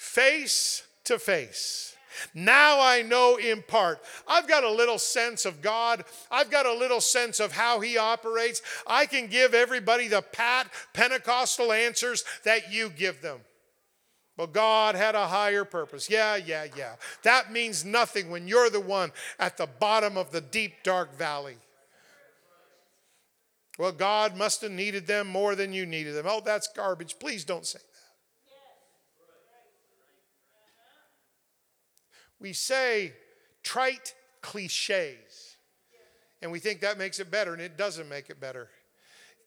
[0.00, 1.94] face to face.
[2.32, 4.00] Now I know in part.
[4.26, 6.04] I've got a little sense of God.
[6.30, 8.62] I've got a little sense of how He operates.
[8.86, 13.40] I can give everybody the pat Pentecostal answers that you give them.
[14.38, 16.08] But God had a higher purpose.
[16.08, 16.94] Yeah, yeah, yeah.
[17.22, 21.56] That means nothing when you're the one at the bottom of the deep, dark valley.
[23.78, 26.26] Well, God must have needed them more than you needed them.
[26.26, 27.18] Oh, that's garbage.
[27.18, 27.80] Please don't say
[32.40, 33.12] We say
[33.62, 35.56] trite cliches,
[36.40, 38.68] and we think that makes it better, and it doesn't make it better.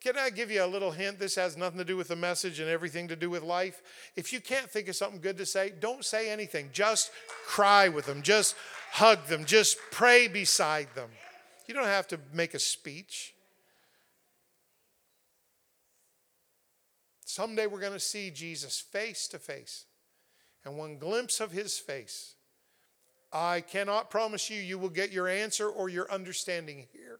[0.01, 1.17] can I give you a little hint?
[1.17, 3.81] This has nothing to do with the message and everything to do with life.
[4.15, 6.69] If you can't think of something good to say, don't say anything.
[6.73, 7.09] Just
[7.47, 8.55] cry with them, just
[8.91, 11.09] hug them, just pray beside them.
[11.67, 13.33] You don't have to make a speech.
[17.25, 19.85] Someday we're going to see Jesus face to face.
[20.63, 22.35] And one glimpse of his face,
[23.33, 27.19] I cannot promise you you will get your answer or your understanding here.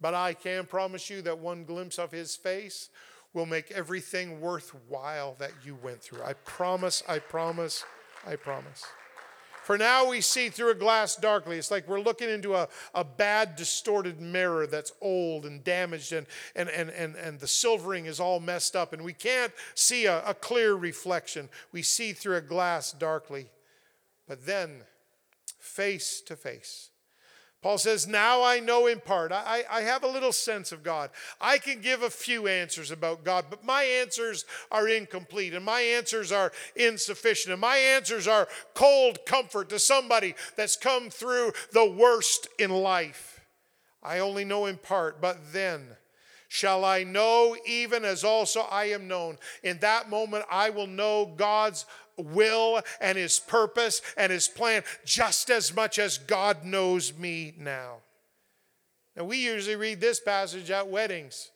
[0.00, 2.88] But I can promise you that one glimpse of his face
[3.34, 6.22] will make everything worthwhile that you went through.
[6.22, 7.84] I promise, I promise,
[8.26, 8.84] I promise.
[9.64, 11.58] For now we see through a glass darkly.
[11.58, 16.26] It's like we're looking into a, a bad, distorted mirror that's old and damaged, and,
[16.56, 20.24] and, and, and, and the silvering is all messed up, and we can't see a,
[20.24, 21.48] a clear reflection.
[21.72, 23.50] We see through a glass darkly.
[24.26, 24.82] But then,
[25.60, 26.90] face to face,
[27.62, 29.32] Paul says, Now I know in part.
[29.32, 31.10] I, I have a little sense of God.
[31.40, 35.80] I can give a few answers about God, but my answers are incomplete and my
[35.80, 37.52] answers are insufficient.
[37.52, 43.40] And my answers are cold comfort to somebody that's come through the worst in life.
[44.02, 45.96] I only know in part, but then
[46.48, 49.36] shall I know, even as also I am known.
[49.62, 51.84] In that moment, I will know God's
[52.20, 57.96] will and his purpose and his plan just as much as God knows me now.
[59.16, 61.50] Now, we usually read this passage at weddings,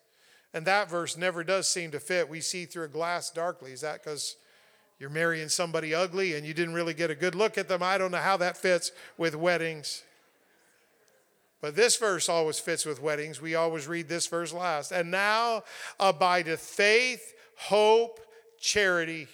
[0.53, 2.29] and that verse never does seem to fit.
[2.29, 3.73] We see through a glass darkly.
[3.73, 4.37] Is that because
[4.99, 7.83] you're marrying somebody ugly and you didn't really get a good look at them?
[7.83, 10.03] I don't know how that fits with weddings.
[11.61, 13.41] But this verse always fits with weddings.
[13.41, 14.93] We always read this verse last.
[14.93, 15.63] And now
[15.99, 18.21] abideth faith, hope,
[18.61, 19.29] charity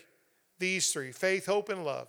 [0.61, 2.09] these three faith, hope, and love.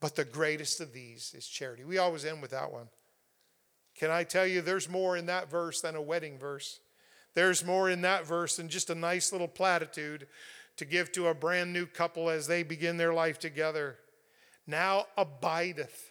[0.00, 1.82] But the greatest of these is charity.
[1.82, 2.88] We always end with that one.
[3.98, 6.78] Can I tell you, there's more in that verse than a wedding verse.
[7.34, 10.28] There's more in that verse than just a nice little platitude
[10.76, 13.98] to give to a brand new couple as they begin their life together.
[14.66, 16.10] Now abideth.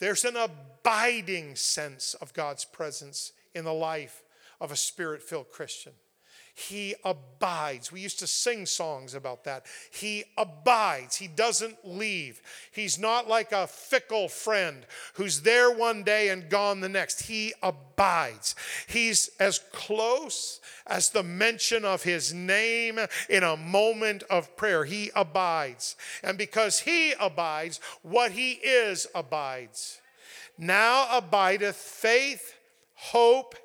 [0.00, 4.24] There's an abiding sense of God's presence in the life
[4.60, 5.92] of a spirit filled Christian.
[6.56, 7.90] He abides.
[7.90, 9.66] We used to sing songs about that.
[9.90, 11.16] He abides.
[11.16, 12.40] He doesn't leave.
[12.70, 17.22] He's not like a fickle friend who's there one day and gone the next.
[17.22, 18.54] He abides.
[18.86, 24.84] He's as close as the mention of his name in a moment of prayer.
[24.84, 25.96] He abides.
[26.22, 30.00] And because he abides, what he is abides.
[30.56, 32.54] Now abideth faith,
[32.94, 33.56] hope,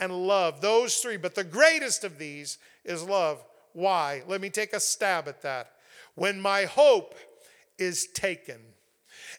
[0.00, 0.60] and love.
[0.60, 1.16] Those three.
[1.16, 3.44] But the greatest of these is love.
[3.72, 4.22] Why?
[4.26, 5.72] Let me take a stab at that.
[6.14, 7.14] When my hope
[7.78, 8.60] is taken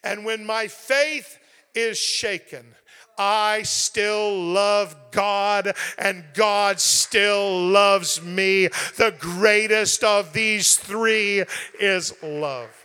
[0.04, 1.40] and when my faith
[1.74, 2.76] is shaken,
[3.18, 8.68] I still love God and God still loves me.
[8.98, 11.44] The greatest of these three
[11.80, 12.77] is love.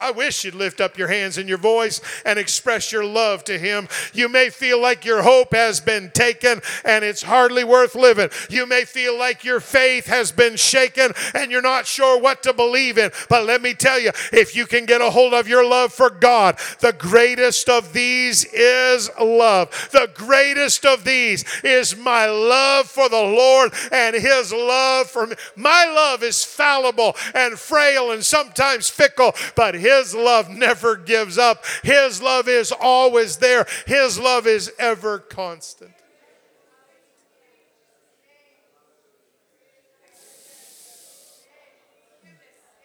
[0.00, 3.58] I wish you'd lift up your hands and your voice and express your love to
[3.58, 3.88] Him.
[4.12, 8.30] You may feel like your hope has been taken and it's hardly worth living.
[8.48, 12.52] You may feel like your faith has been shaken and you're not sure what to
[12.52, 13.10] believe in.
[13.28, 16.10] But let me tell you, if you can get a hold of your love for
[16.10, 19.88] God, the greatest of these is love.
[19.90, 25.34] The greatest of these is my love for the Lord and His love for me.
[25.56, 31.38] My love is fallible and frail and sometimes fickle, but His his love never gives
[31.38, 31.64] up.
[31.82, 33.66] His love is always there.
[33.86, 35.92] His love is ever constant.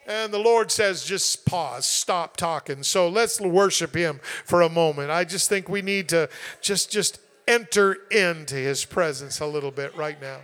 [0.06, 2.82] And the Lord says, just pause, stop talking.
[2.82, 5.10] So let's worship Him for a moment.
[5.10, 6.28] I just think we need to
[6.60, 10.40] just just enter into His presence a little bit right now.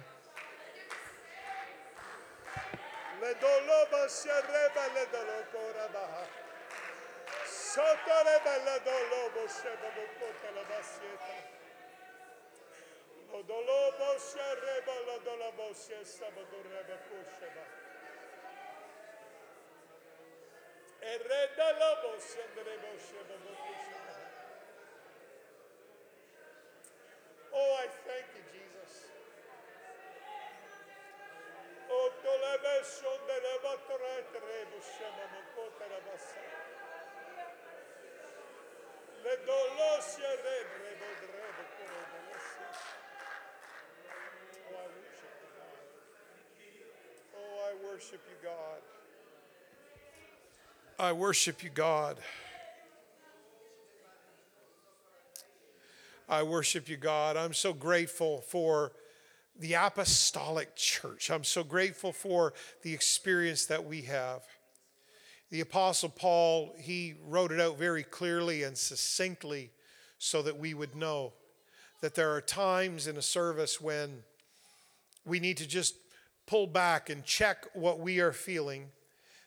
[7.70, 11.36] sotto le belle dolobo scemo non porta la bassieta
[13.30, 17.64] lo dolobo scerreba lo dolobo se sabato reba cosceba
[20.98, 24.18] e re dolobo scendrebo scemo non cosceba
[27.52, 29.10] Oh, I thank you, Jesus.
[31.90, 36.59] Oh, to lebe son de leva tre tre, buscema non poter abbassare.
[47.70, 48.80] I worship you, God.
[50.98, 52.16] I worship you, God.
[56.28, 57.36] I worship you, God.
[57.36, 58.92] I'm so grateful for
[59.58, 61.30] the apostolic church.
[61.30, 64.42] I'm so grateful for the experience that we have.
[65.50, 69.70] The Apostle Paul, he wrote it out very clearly and succinctly
[70.18, 71.32] so that we would know
[72.00, 74.22] that there are times in a service when
[75.26, 75.96] we need to just
[76.46, 78.86] pull back and check what we are feeling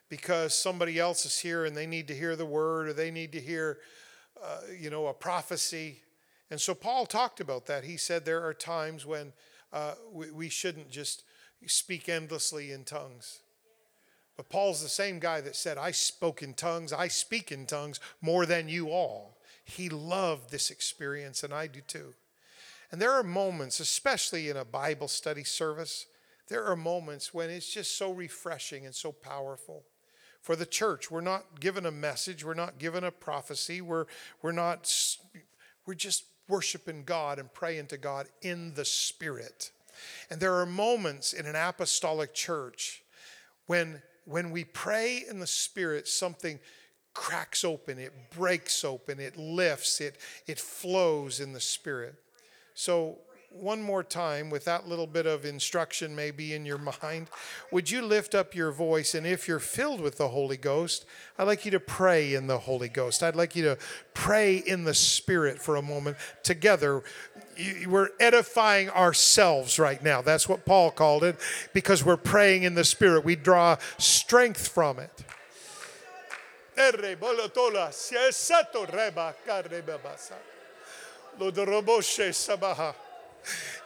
[0.10, 3.32] because somebody else is here and they need to hear the word or they need
[3.32, 3.80] to hear,
[4.44, 6.02] uh, you know, a prophecy.
[6.52, 7.86] And so Paul talked about that.
[7.86, 9.32] He said there are times when
[9.72, 11.24] uh, we, we shouldn't just
[11.66, 13.40] speak endlessly in tongues.
[14.36, 18.00] But Paul's the same guy that said, I spoke in tongues, I speak in tongues
[18.22, 19.38] more than you all.
[19.64, 22.14] He loved this experience, and I do too.
[22.92, 26.08] And there are moments, especially in a Bible study service,
[26.50, 29.84] there are moments when it's just so refreshing and so powerful.
[30.42, 34.06] For the church, we're not given a message, we're not given a prophecy, we're,
[34.42, 34.92] we're not,
[35.86, 39.72] we're just worshiping God and praying to God in the Spirit.
[40.30, 43.04] And there are moments in an apostolic church
[43.68, 46.60] when when we pray in the Spirit, something
[47.14, 50.18] cracks open, it breaks open, it lifts, it,
[50.48, 52.16] it flows in the Spirit.
[52.74, 53.20] So,
[53.56, 57.28] one more time, with that little bit of instruction maybe in your mind,
[57.72, 59.14] would you lift up your voice?
[59.14, 61.06] And if you're filled with the Holy Ghost,
[61.38, 63.22] I'd like you to pray in the Holy Ghost.
[63.22, 63.78] I'd like you to
[64.16, 67.04] pray in the Spirit for a moment together
[67.88, 70.22] we're edifying ourselves right now.
[70.22, 71.38] That's what Paul called it
[71.74, 73.24] because we're praying in the Spirit.
[73.24, 75.24] We draw strength from it.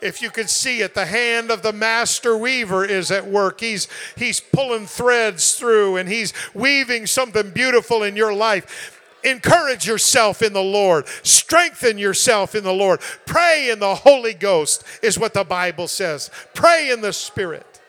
[0.01, 3.59] If you can see it, the hand of the master weaver is at work.
[3.59, 8.96] He's, he's pulling threads through and he's weaving something beautiful in your life.
[9.23, 11.07] Encourage yourself in the Lord.
[11.23, 13.01] Strengthen yourself in the Lord.
[13.25, 16.29] Pray in the Holy Ghost, is what the Bible says.
[16.53, 17.81] Pray in the Spirit.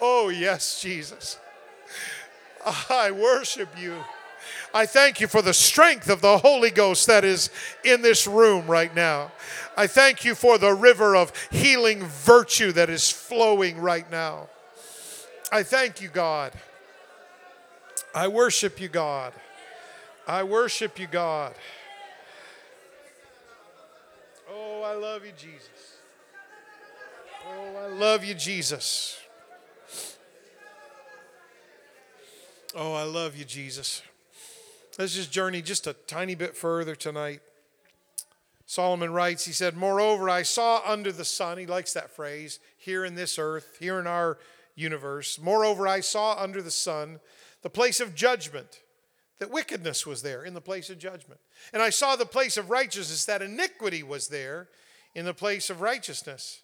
[0.00, 1.38] Oh, yes, Jesus.
[2.88, 3.96] I worship you.
[4.72, 7.50] I thank you for the strength of the Holy Ghost that is
[7.84, 9.32] in this room right now.
[9.76, 14.48] I thank you for the river of healing virtue that is flowing right now.
[15.52, 16.52] I thank you, God.
[18.14, 19.32] I worship you, God.
[20.26, 21.54] I worship you, God.
[24.52, 25.96] Oh, I love you, Jesus.
[27.48, 29.18] Oh, I love you, Jesus.
[32.74, 34.02] Oh, I love you, Jesus.
[35.00, 37.40] Let's just journey just a tiny bit further tonight.
[38.66, 43.06] Solomon writes, he said, Moreover, I saw under the sun, he likes that phrase, here
[43.06, 44.36] in this earth, here in our
[44.74, 45.40] universe.
[45.40, 47.18] Moreover, I saw under the sun
[47.62, 48.80] the place of judgment,
[49.38, 51.40] that wickedness was there in the place of judgment.
[51.72, 54.68] And I saw the place of righteousness, that iniquity was there
[55.14, 56.60] in the place of righteousness.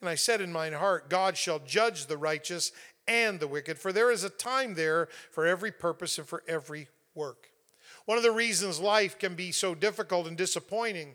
[0.00, 2.72] And I said in mine heart, God shall judge the righteous
[3.06, 6.88] and the wicked, for there is a time there for every purpose and for every
[7.14, 7.50] work.
[8.06, 11.14] One of the reasons life can be so difficult and disappointing,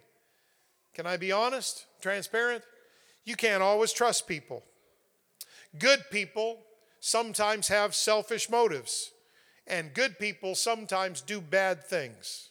[0.93, 2.63] can I be honest, transparent?
[3.23, 4.63] You can't always trust people.
[5.79, 6.59] Good people
[6.99, 9.11] sometimes have selfish motives,
[9.65, 12.49] and good people sometimes do bad things.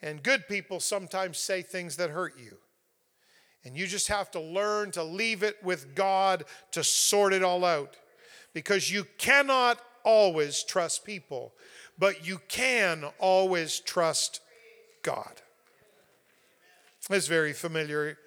[0.00, 2.58] And good people sometimes say things that hurt you.
[3.64, 7.64] And you just have to learn to leave it with God to sort it all
[7.64, 7.96] out
[8.52, 11.54] because you cannot always trust people
[11.98, 14.40] but you can always trust
[15.02, 15.40] God.
[17.10, 18.18] It's very familiar.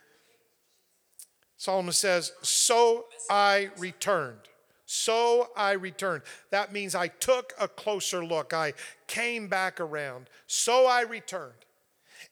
[1.57, 4.39] Solomon says, So I returned.
[4.85, 6.21] So I returned.
[6.51, 8.53] That means I took a closer look.
[8.53, 8.73] I
[9.07, 10.29] came back around.
[10.45, 11.53] So I returned.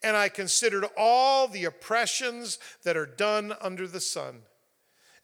[0.04, 4.44] And I considered all the oppressions that are done under the sun.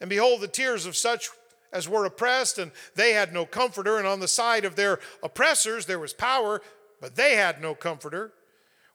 [0.00, 1.30] And behold, the tears of such
[1.72, 3.98] as were oppressed, and they had no comforter.
[3.98, 6.60] And on the side of their oppressors there was power,
[7.00, 8.32] but they had no comforter.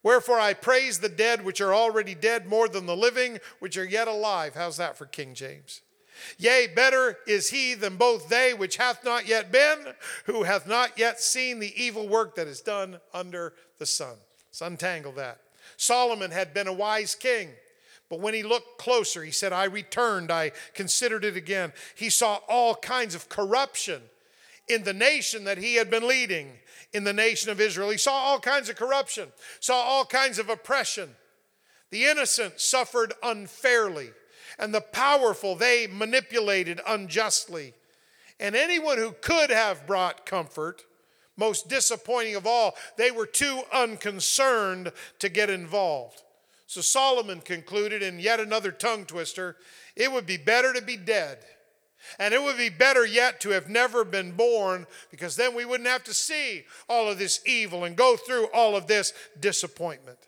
[0.04, 3.86] Wherefore I praise the dead which are already dead more than the living which are
[3.86, 4.54] yet alive.
[4.56, 5.82] How's that for King James?
[6.38, 9.94] Yea, better is he than both they which hath not yet been,
[10.26, 14.16] who hath not yet seen the evil work that is done under the sun.
[14.48, 15.40] Let's untangle that.
[15.78, 17.50] Solomon had been a wise king.
[18.10, 21.74] But when he looked closer, he said, I returned, I considered it again.
[21.96, 24.02] He saw all kinds of corruption
[24.68, 26.52] in the nation that he had been leading,
[26.94, 27.90] in the nation of Israel.
[27.90, 29.30] He saw all kinds of corruption,
[29.60, 31.16] saw all kinds of oppression.
[31.90, 34.12] The innocent suffered unfairly.
[34.60, 37.74] And the powerful they manipulated unjustly.
[38.40, 40.86] And anyone who could have brought comfort,
[41.36, 46.24] most disappointing of all, they were too unconcerned to get involved.
[46.68, 49.56] So Solomon concluded in yet another tongue twister
[49.96, 51.40] it would be better to be dead.
[52.20, 55.90] And it would be better yet to have never been born because then we wouldn't
[55.90, 60.20] have to see all of this evil and go through all of this disappointment.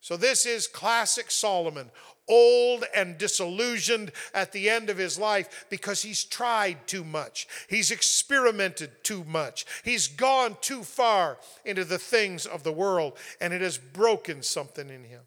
[0.00, 1.90] So, this is classic Solomon,
[2.26, 7.46] old and disillusioned at the end of his life because he's tried too much.
[7.68, 9.66] He's experimented too much.
[9.84, 11.36] He's gone too far
[11.66, 15.20] into the things of the world, and it has broken something in him.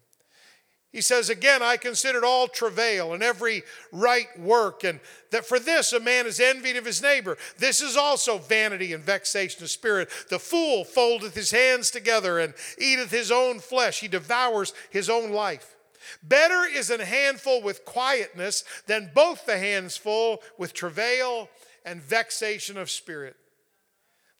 [0.94, 5.00] He says, Again, I considered all travail and every right work, and
[5.32, 7.36] that for this a man is envied of his neighbor.
[7.58, 10.08] This is also vanity and vexation of spirit.
[10.30, 15.32] The fool foldeth his hands together and eateth his own flesh, he devours his own
[15.32, 15.74] life.
[16.22, 21.48] Better is an handful with quietness than both the hands full with travail
[21.84, 23.34] and vexation of spirit.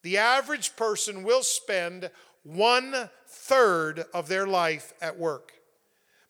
[0.03, 2.13] The average person will spend
[2.45, 5.55] one third of their life at work.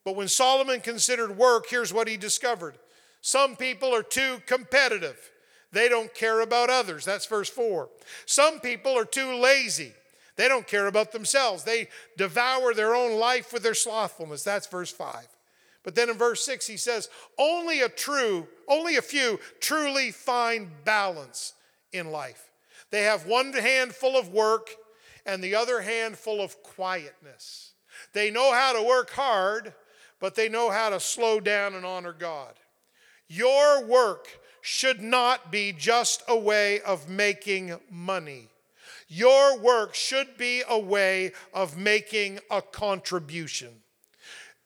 [0.05, 2.79] But when Solomon considered work, here's what he discovered
[3.21, 5.19] some people are too competitive.
[5.73, 7.05] They don't care about others.
[7.05, 7.89] That's verse 4.
[8.27, 9.93] Some people are too lazy.
[10.37, 11.65] They don't care about themselves.
[11.65, 14.45] They devour their own life with their slothfulness.
[14.45, 15.27] That's verse 5.
[15.83, 20.85] But then in verse 6 he says, "Only a true, only a few truly find
[20.85, 21.55] balance
[21.93, 22.51] in life.
[22.91, 24.77] They have one hand full of work
[25.25, 27.73] and the other hand full of quietness.
[28.13, 29.75] They know how to work hard,
[30.25, 32.55] but they know how to slow down and honor God.
[33.29, 34.27] Your work
[34.63, 38.49] should not be just a way of making money.
[39.07, 43.69] Your work should be a way of making a contribution.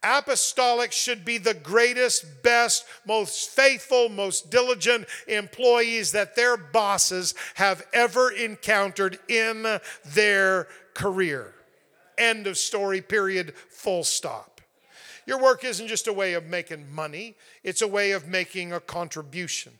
[0.05, 7.85] Apostolics should be the greatest, best, most faithful, most diligent employees that their bosses have
[7.93, 9.81] ever encountered in
[10.15, 11.53] their career.
[12.17, 14.58] End of story, period, full stop.
[15.29, 18.81] Your work isn't just a way of making money, it's a way of making a
[18.81, 19.75] contribution.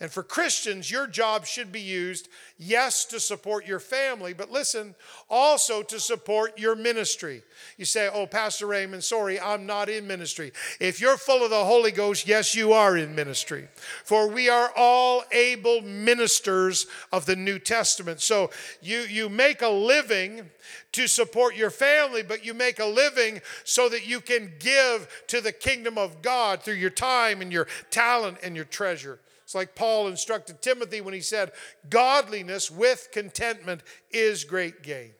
[0.00, 4.94] And for Christians, your job should be used, yes, to support your family, but listen,
[5.28, 7.42] also to support your ministry.
[7.76, 10.52] You say, Oh, Pastor Raymond, sorry, I'm not in ministry.
[10.80, 13.68] If you're full of the Holy Ghost, yes, you are in ministry.
[14.04, 18.22] For we are all able ministers of the New Testament.
[18.22, 20.48] So you, you make a living
[20.92, 25.42] to support your family, but you make a living so that you can give to
[25.42, 29.18] the kingdom of God through your time and your talent and your treasure.
[29.50, 31.50] It's like Paul instructed Timothy when he said,
[31.88, 33.82] Godliness with contentment
[34.12, 35.10] is great gain.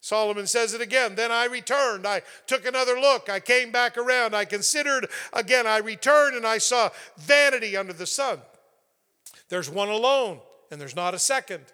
[0.00, 1.16] Solomon says it again.
[1.16, 2.06] Then I returned.
[2.06, 3.28] I took another look.
[3.28, 4.34] I came back around.
[4.34, 5.66] I considered again.
[5.66, 6.88] I returned and I saw
[7.18, 8.40] vanity under the sun.
[9.50, 10.40] There's one alone,
[10.70, 11.66] and there's not a second.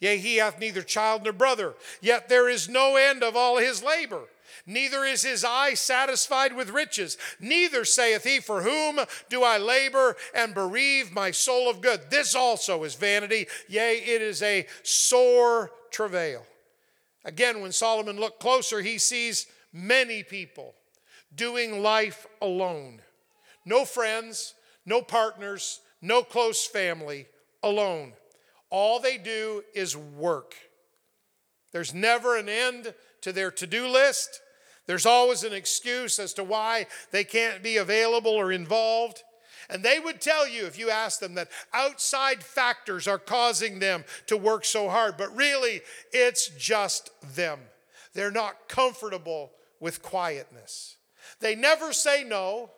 [0.00, 3.82] Yea, he hath neither child nor brother, yet there is no end of all his
[3.82, 4.22] labor.
[4.66, 7.16] Neither is his eye satisfied with riches.
[7.40, 12.10] Neither saith he, For whom do I labor and bereave my soul of good?
[12.10, 13.46] This also is vanity.
[13.68, 16.44] Yea, it is a sore travail.
[17.24, 20.74] Again, when Solomon looked closer, he sees many people
[21.34, 23.00] doing life alone.
[23.64, 24.54] No friends,
[24.86, 27.26] no partners, no close family,
[27.62, 28.12] alone.
[28.70, 30.54] All they do is work.
[31.72, 34.40] There's never an end to their to do list.
[34.88, 39.22] There's always an excuse as to why they can't be available or involved.
[39.68, 44.06] And they would tell you, if you ask them, that outside factors are causing them
[44.28, 47.60] to work so hard, but really it's just them.
[48.14, 50.96] They're not comfortable with quietness.
[51.40, 52.70] They never say no,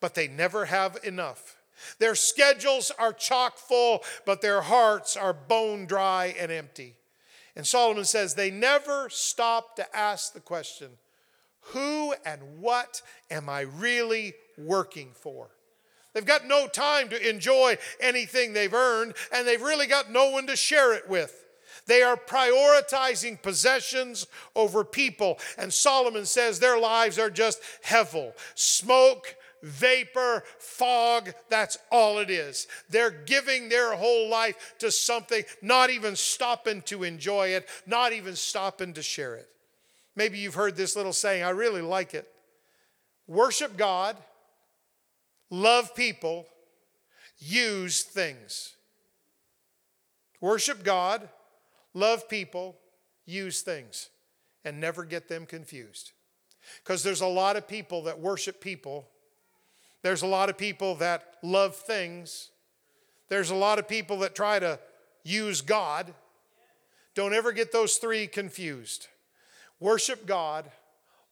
[0.00, 1.58] but they never have enough.
[2.00, 6.96] Their schedules are chock full, but their hearts are bone dry and empty.
[7.54, 10.88] And Solomon says they never stop to ask the question
[11.66, 15.48] who and what am I really working for?
[16.12, 20.46] They've got no time to enjoy anything they've earned, and they've really got no one
[20.48, 21.38] to share it with.
[21.86, 25.38] They are prioritizing possessions over people.
[25.58, 31.32] And Solomon says their lives are just hevel, smoke, vapor, fog.
[31.48, 32.68] That's all it is.
[32.88, 38.36] They're giving their whole life to something, not even stopping to enjoy it, not even
[38.36, 39.48] stopping to share it.
[40.14, 42.28] Maybe you've heard this little saying, I really like it.
[43.26, 44.16] Worship God,
[45.50, 46.46] love people,
[47.38, 48.74] use things.
[50.40, 51.28] Worship God,
[51.94, 52.76] love people,
[53.24, 54.10] use things,
[54.64, 56.12] and never get them confused.
[56.84, 59.08] Because there's a lot of people that worship people
[60.02, 62.50] There's a lot of people that love things.
[63.28, 64.78] There's a lot of people that try to
[65.22, 66.12] use God.
[67.14, 69.06] Don't ever get those three confused.
[69.82, 70.70] Worship God,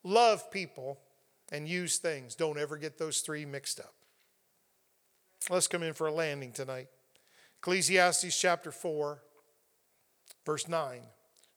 [0.02, 0.98] love people,
[1.52, 2.34] and use things.
[2.34, 3.94] Don't ever get those three mixed up.
[5.48, 6.88] Let's come in for a landing tonight.
[7.60, 9.22] Ecclesiastes chapter 4,
[10.44, 11.02] verse 9.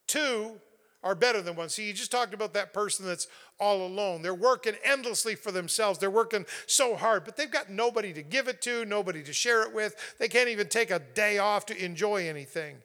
[0.06, 0.62] Two
[1.04, 1.70] are better than one.
[1.70, 3.28] See, you just talked about that person that's
[3.60, 4.22] all alone.
[4.22, 5.98] They're working endlessly for themselves.
[5.98, 9.64] They're working so hard, but they've got nobody to give it to, nobody to share
[9.64, 9.96] it with.
[10.20, 12.84] They can't even take a day off to enjoy anything.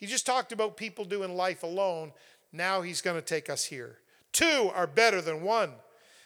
[0.00, 2.12] He just talked about people doing life alone.
[2.52, 3.98] Now he's going to take us here.
[4.32, 5.72] Two are better than one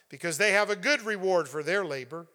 [0.08, 2.26] because they have a good reward for their labor.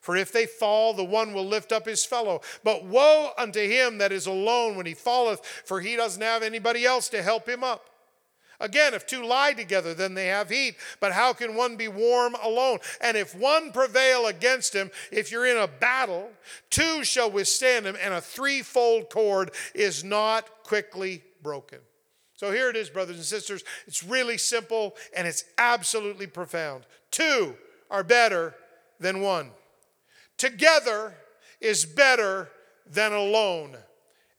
[0.00, 2.42] For if they fall, the one will lift up his fellow.
[2.62, 6.84] But woe unto him that is alone when he falleth, for he doesn't have anybody
[6.84, 7.88] else to help him up.
[8.60, 10.76] Again, if two lie together, then they have heat.
[11.00, 12.78] But how can one be warm alone?
[13.00, 16.30] And if one prevail against him, if you're in a battle,
[16.70, 21.80] two shall withstand him, and a threefold cord is not quickly broken.
[22.36, 23.62] So here it is, brothers and sisters.
[23.86, 26.84] It's really simple and it's absolutely profound.
[27.10, 27.56] Two
[27.90, 28.54] are better
[28.98, 29.50] than one.
[30.36, 31.14] Together
[31.60, 32.50] is better
[32.90, 33.76] than alone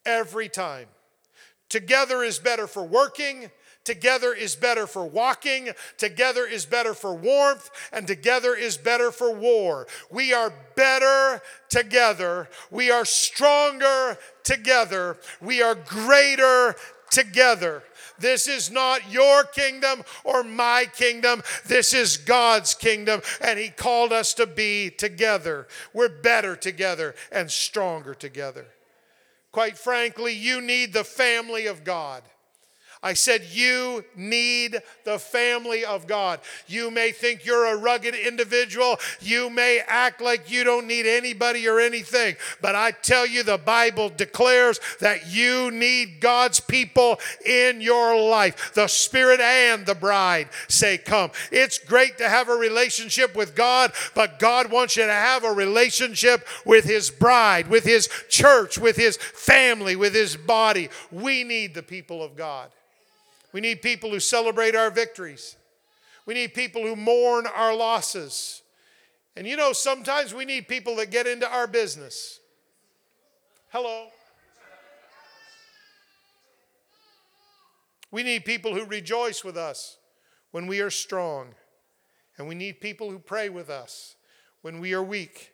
[0.05, 0.87] every time.
[1.69, 3.49] Together is better for working.
[3.83, 5.69] Together is better for walking.
[5.97, 7.69] Together is better for warmth.
[7.91, 9.87] And together is better for war.
[10.11, 12.49] We are better together.
[12.71, 15.17] We are stronger together.
[15.41, 16.75] We are greater
[17.15, 17.81] together.
[18.19, 21.41] This is not your kingdom or my kingdom.
[21.65, 25.67] This is God's kingdom, and He called us to be together.
[25.93, 28.67] We're better together and stronger together.
[29.51, 32.21] Quite frankly, you need the family of God.
[33.05, 36.39] I said, You need the family of God.
[36.65, 38.97] You may think you're a rugged individual.
[39.21, 42.35] You may act like you don't need anybody or anything.
[42.63, 48.73] But I tell you, the Bible declares that you need God's people in your life.
[48.73, 51.29] The Spirit and the bride say, Come.
[51.51, 55.53] It's great to have a relationship with God, but God wants you to have a
[55.53, 60.89] relationship with His bride, with His church, with His family, with His body.
[61.11, 62.71] We need the people of God.
[63.55, 65.55] We need people who celebrate our victories.
[66.25, 68.61] We need people who mourn our losses.
[69.37, 72.41] And you know, sometimes we need people that get into our business.
[73.69, 74.07] Hello.
[78.11, 79.99] We need people who rejoice with us
[80.51, 81.55] when we are strong.
[82.37, 84.17] And we need people who pray with us
[84.63, 85.53] when we are weak.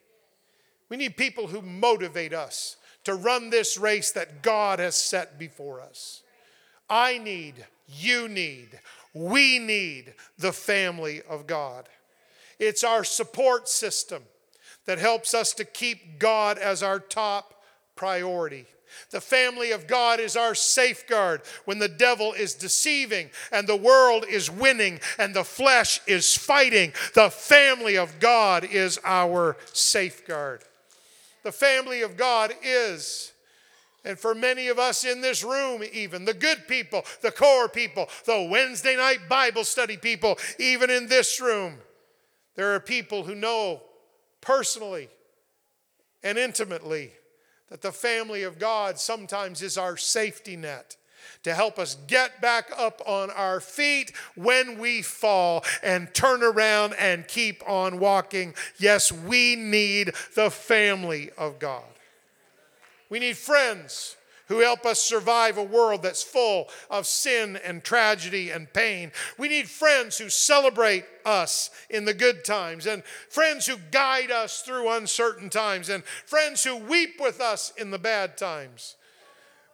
[0.90, 5.80] We need people who motivate us to run this race that God has set before
[5.80, 6.24] us.
[6.90, 8.80] I need you need,
[9.14, 11.88] we need the family of God.
[12.60, 14.24] It's our support system
[14.86, 17.64] that helps us to keep God as our top
[17.96, 18.66] priority.
[19.12, 24.26] The family of God is our safeguard when the devil is deceiving and the world
[24.30, 26.94] is winning and the flesh is fighting.
[27.16, 30.64] The family of God is our safeguard.
[31.44, 33.31] The family of God is
[34.04, 38.10] and for many of us in this room, even the good people, the core people,
[38.26, 41.76] the Wednesday night Bible study people, even in this room,
[42.56, 43.82] there are people who know
[44.42, 45.10] personally
[46.24, 47.12] and intimately
[47.70, 50.98] that the family of God sometimes is our safety net
[51.44, 56.94] to help us get back up on our feet when we fall and turn around
[57.00, 58.54] and keep on walking.
[58.78, 61.84] Yes, we need the family of God.
[63.12, 64.16] We need friends
[64.48, 69.12] who help us survive a world that's full of sin and tragedy and pain.
[69.38, 74.62] We need friends who celebrate us in the good times, and friends who guide us
[74.62, 78.96] through uncertain times, and friends who weep with us in the bad times.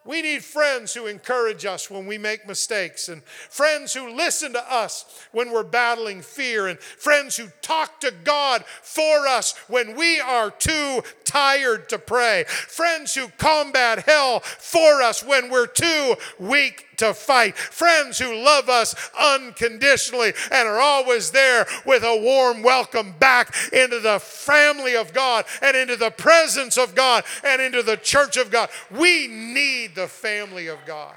[0.07, 4.73] We need friends who encourage us when we make mistakes, and friends who listen to
[4.73, 5.03] us
[5.33, 10.49] when we're battling fear, and friends who talk to God for us when we are
[10.49, 17.13] too tired to pray, friends who combat hell for us when we're too weak to
[17.13, 17.57] fight.
[17.57, 23.99] Friends who love us unconditionally and are always there with a warm welcome back into
[23.99, 28.51] the family of God and into the presence of God and into the church of
[28.51, 28.69] God.
[28.91, 31.15] We need the family of God.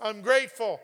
[0.00, 0.80] I'm grateful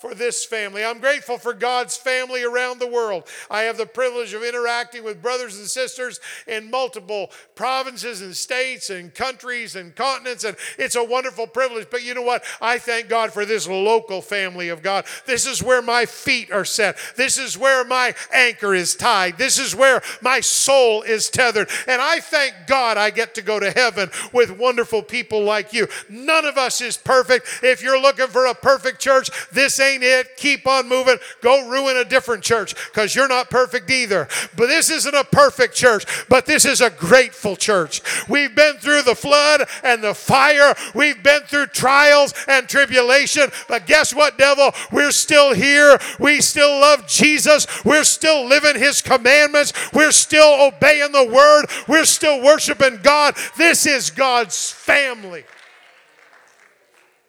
[0.00, 0.82] for this family.
[0.82, 3.24] I'm grateful for God's family around the world.
[3.50, 8.88] I have the privilege of interacting with brothers and sisters in multiple provinces and states
[8.88, 11.88] and countries and continents, and it's a wonderful privilege.
[11.90, 12.44] But you know what?
[12.62, 15.04] I thank God for this local family of God.
[15.26, 19.58] This is where my feet are set, this is where my anchor is tied, this
[19.58, 21.68] is where my soul is tethered.
[21.86, 25.88] And I thank God I get to go to heaven with wonderful people like you.
[26.08, 27.46] None of us is perfect.
[27.62, 30.36] If you're looking for a perfect church, this ain't ain't it.
[30.36, 31.16] Keep on moving.
[31.40, 34.28] Go ruin a different church because you're not perfect either.
[34.56, 38.00] But this isn't a perfect church, but this is a grateful church.
[38.28, 43.50] We've been through the flood and the fire, we've been through trials and tribulation.
[43.68, 44.70] But guess what, devil?
[44.92, 45.98] We're still here.
[46.18, 47.66] We still love Jesus.
[47.84, 49.72] We're still living his commandments.
[49.92, 51.66] We're still obeying the word.
[51.88, 53.36] We're still worshiping God.
[53.56, 55.44] This is God's family.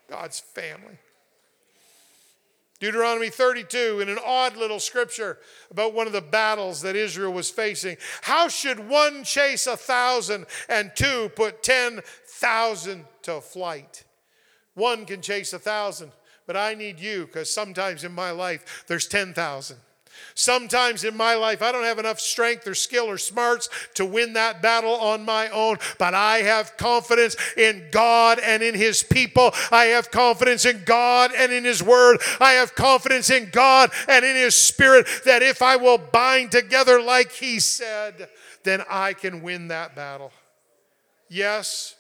[0.09, 0.97] God's family.
[2.81, 5.37] Deuteronomy 32, in an odd little scripture
[5.69, 7.95] about one of the battles that Israel was facing.
[8.23, 14.03] How should one chase a thousand and two put 10,000 to flight?
[14.73, 16.11] One can chase a thousand,
[16.47, 19.77] but I need you because sometimes in my life there's 10,000.
[20.33, 24.33] Sometimes in my life, I don't have enough strength or skill or smarts to win
[24.33, 29.51] that battle on my own, but I have confidence in God and in His people.
[29.71, 32.21] I have confidence in God and in His Word.
[32.39, 37.01] I have confidence in God and in His Spirit that if I will bind together
[37.01, 38.29] like He said,
[38.63, 40.31] then I can win that battle.
[41.29, 41.95] Yes,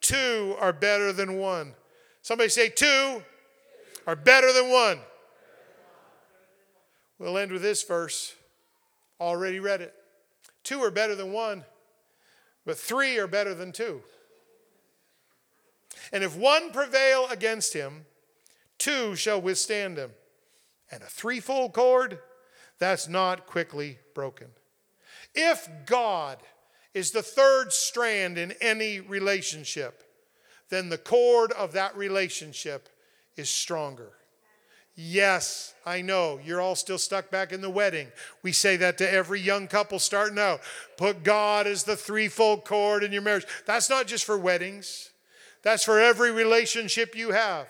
[0.00, 1.74] two are better than one.
[2.22, 3.22] Somebody say, two
[4.06, 4.98] are better than one.
[7.18, 8.34] We'll end with this verse.
[9.20, 9.94] Already read it.
[10.64, 11.64] Two are better than one,
[12.64, 14.02] but three are better than two.
[16.12, 18.06] And if one prevail against him,
[18.78, 20.10] two shall withstand him.
[20.90, 22.18] And a threefold cord,
[22.78, 24.48] that's not quickly broken.
[25.34, 26.38] If God
[26.94, 30.02] is the third strand in any relationship,
[30.68, 32.88] then the cord of that relationship
[33.36, 34.12] is stronger.
[34.94, 36.38] Yes, I know.
[36.44, 38.08] You're all still stuck back in the wedding.
[38.42, 40.60] We say that to every young couple starting out.
[40.98, 43.46] Put God as the threefold cord in your marriage.
[43.66, 45.10] That's not just for weddings,
[45.62, 47.68] that's for every relationship you have.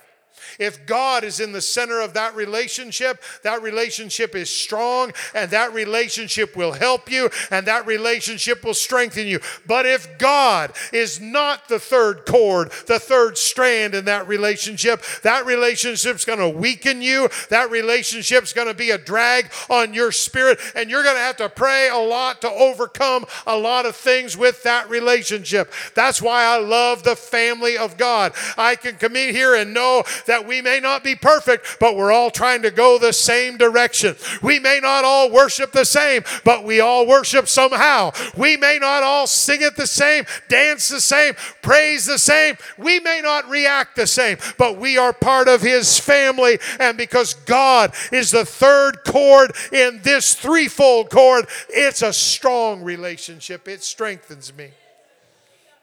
[0.58, 5.72] If God is in the center of that relationship, that relationship is strong and that
[5.72, 9.40] relationship will help you and that relationship will strengthen you.
[9.66, 15.46] But if God is not the third cord, the third strand in that relationship, that
[15.46, 17.28] relationship's going to weaken you.
[17.50, 21.36] That relationship's going to be a drag on your spirit and you're going to have
[21.36, 25.72] to pray a lot to overcome a lot of things with that relationship.
[25.94, 28.32] That's why I love the family of God.
[28.56, 32.12] I can come in here and know that we may not be perfect, but we're
[32.12, 34.16] all trying to go the same direction.
[34.42, 38.12] We may not all worship the same, but we all worship somehow.
[38.36, 42.56] We may not all sing it the same, dance the same, praise the same.
[42.78, 46.58] We may not react the same, but we are part of His family.
[46.78, 53.68] And because God is the third cord in this threefold cord, it's a strong relationship.
[53.68, 54.70] It strengthens me.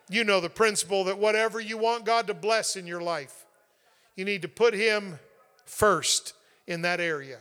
[0.09, 3.45] You know the principle that whatever you want God to bless in your life,
[4.19, 5.17] you need to put Him
[5.65, 6.33] first
[6.67, 7.37] in that area.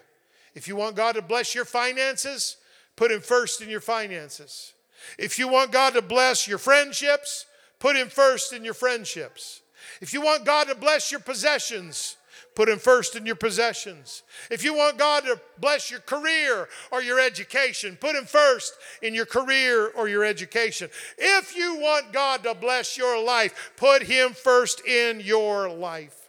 [0.55, 2.57] If you want God to bless your finances,
[2.95, 4.73] put Him first in your finances.
[5.19, 7.47] If you want God to bless your friendships,
[7.81, 9.61] put Him first in your friendships.
[10.01, 12.17] If you want God to bless your possessions,
[12.55, 14.23] put Him first in your possessions.
[14.49, 19.15] If you want God to bless your career or your education, put Him first in
[19.15, 20.91] your career or your education.
[21.17, 26.28] If you want God to bless your life, put Him first in your life.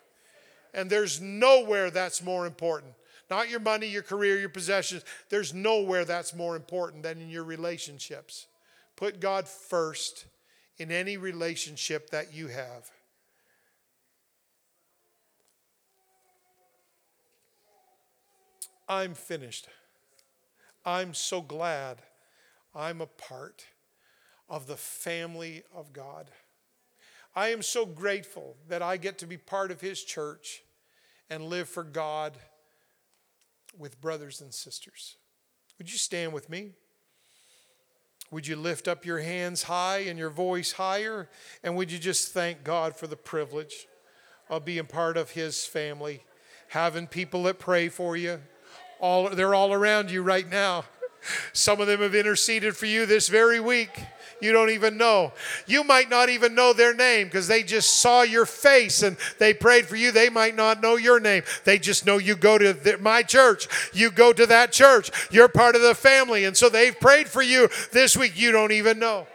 [0.74, 2.93] And there's nowhere that's more important.
[3.30, 5.03] Not your money, your career, your possessions.
[5.30, 8.47] There's nowhere that's more important than in your relationships.
[8.95, 10.26] Put God first
[10.78, 12.89] in any relationship that you have.
[18.88, 19.67] I'm finished.
[20.84, 21.99] I'm so glad
[22.74, 23.65] I'm a part
[24.49, 26.32] of the family of God.
[27.40, 30.62] I am so grateful that I get to be part of His church
[31.30, 32.34] and live for God
[33.78, 35.16] with brothers and sisters.
[35.78, 36.72] Would you stand with me?
[38.30, 41.30] Would you lift up your hands high and your voice higher?
[41.64, 43.88] And would you just thank God for the privilege
[44.50, 46.26] of being part of His family,
[46.68, 48.42] having people that pray for you?
[49.00, 50.84] All, they're all around you right now.
[51.53, 53.89] Some of them have interceded for you this very week.
[54.41, 55.34] You don't even know.
[55.67, 59.53] You might not even know their name because they just saw your face and they
[59.53, 60.11] prayed for you.
[60.11, 61.43] They might not know your name.
[61.65, 63.67] They just know you go to the, my church.
[63.93, 65.11] You go to that church.
[65.30, 66.45] You're part of the family.
[66.45, 68.39] And so they've prayed for you this week.
[68.39, 69.28] You don't even know.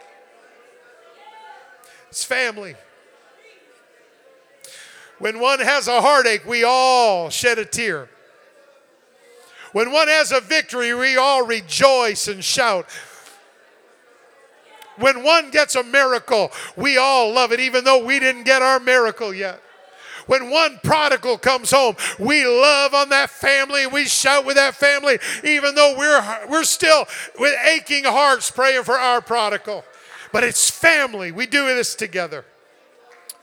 [2.09, 2.75] It's family.
[5.19, 8.09] When one has a heartache, we all shed a tear.
[9.75, 12.87] When one has a victory, we all rejoice and shout.
[14.99, 18.79] When one gets a miracle, we all love it, even though we didn't get our
[18.79, 19.61] miracle yet.
[20.29, 23.89] When one prodigal comes home, we love on that family.
[23.89, 27.07] We shout with that family, even though we're, we're still
[27.41, 29.85] with aching hearts praying for our prodigal.
[30.31, 31.33] But it's family.
[31.33, 32.45] We do this together,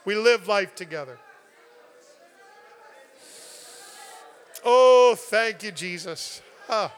[0.05, 1.19] we live life together.
[4.63, 6.41] Oh, thank you, Jesus.
[6.67, 6.89] Huh.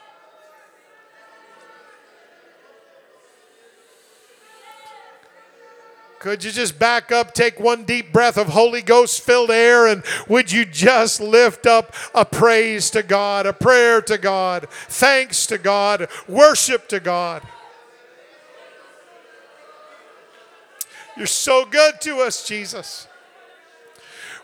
[6.23, 10.03] Could you just back up, take one deep breath of Holy Ghost filled air, and
[10.29, 15.57] would you just lift up a praise to God, a prayer to God, thanks to
[15.57, 17.43] God, worship to God?
[21.17, 23.07] You're so good to us, Jesus.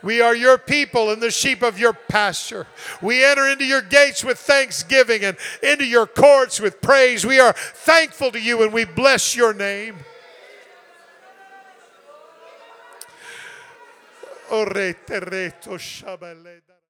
[0.01, 2.67] We are your people and the sheep of your pasture.
[3.01, 7.25] We enter into your gates with thanksgiving and into your courts with praise.
[7.25, 9.97] We are thankful to you and we bless your name.
[14.51, 16.68] O re terreto shabaled.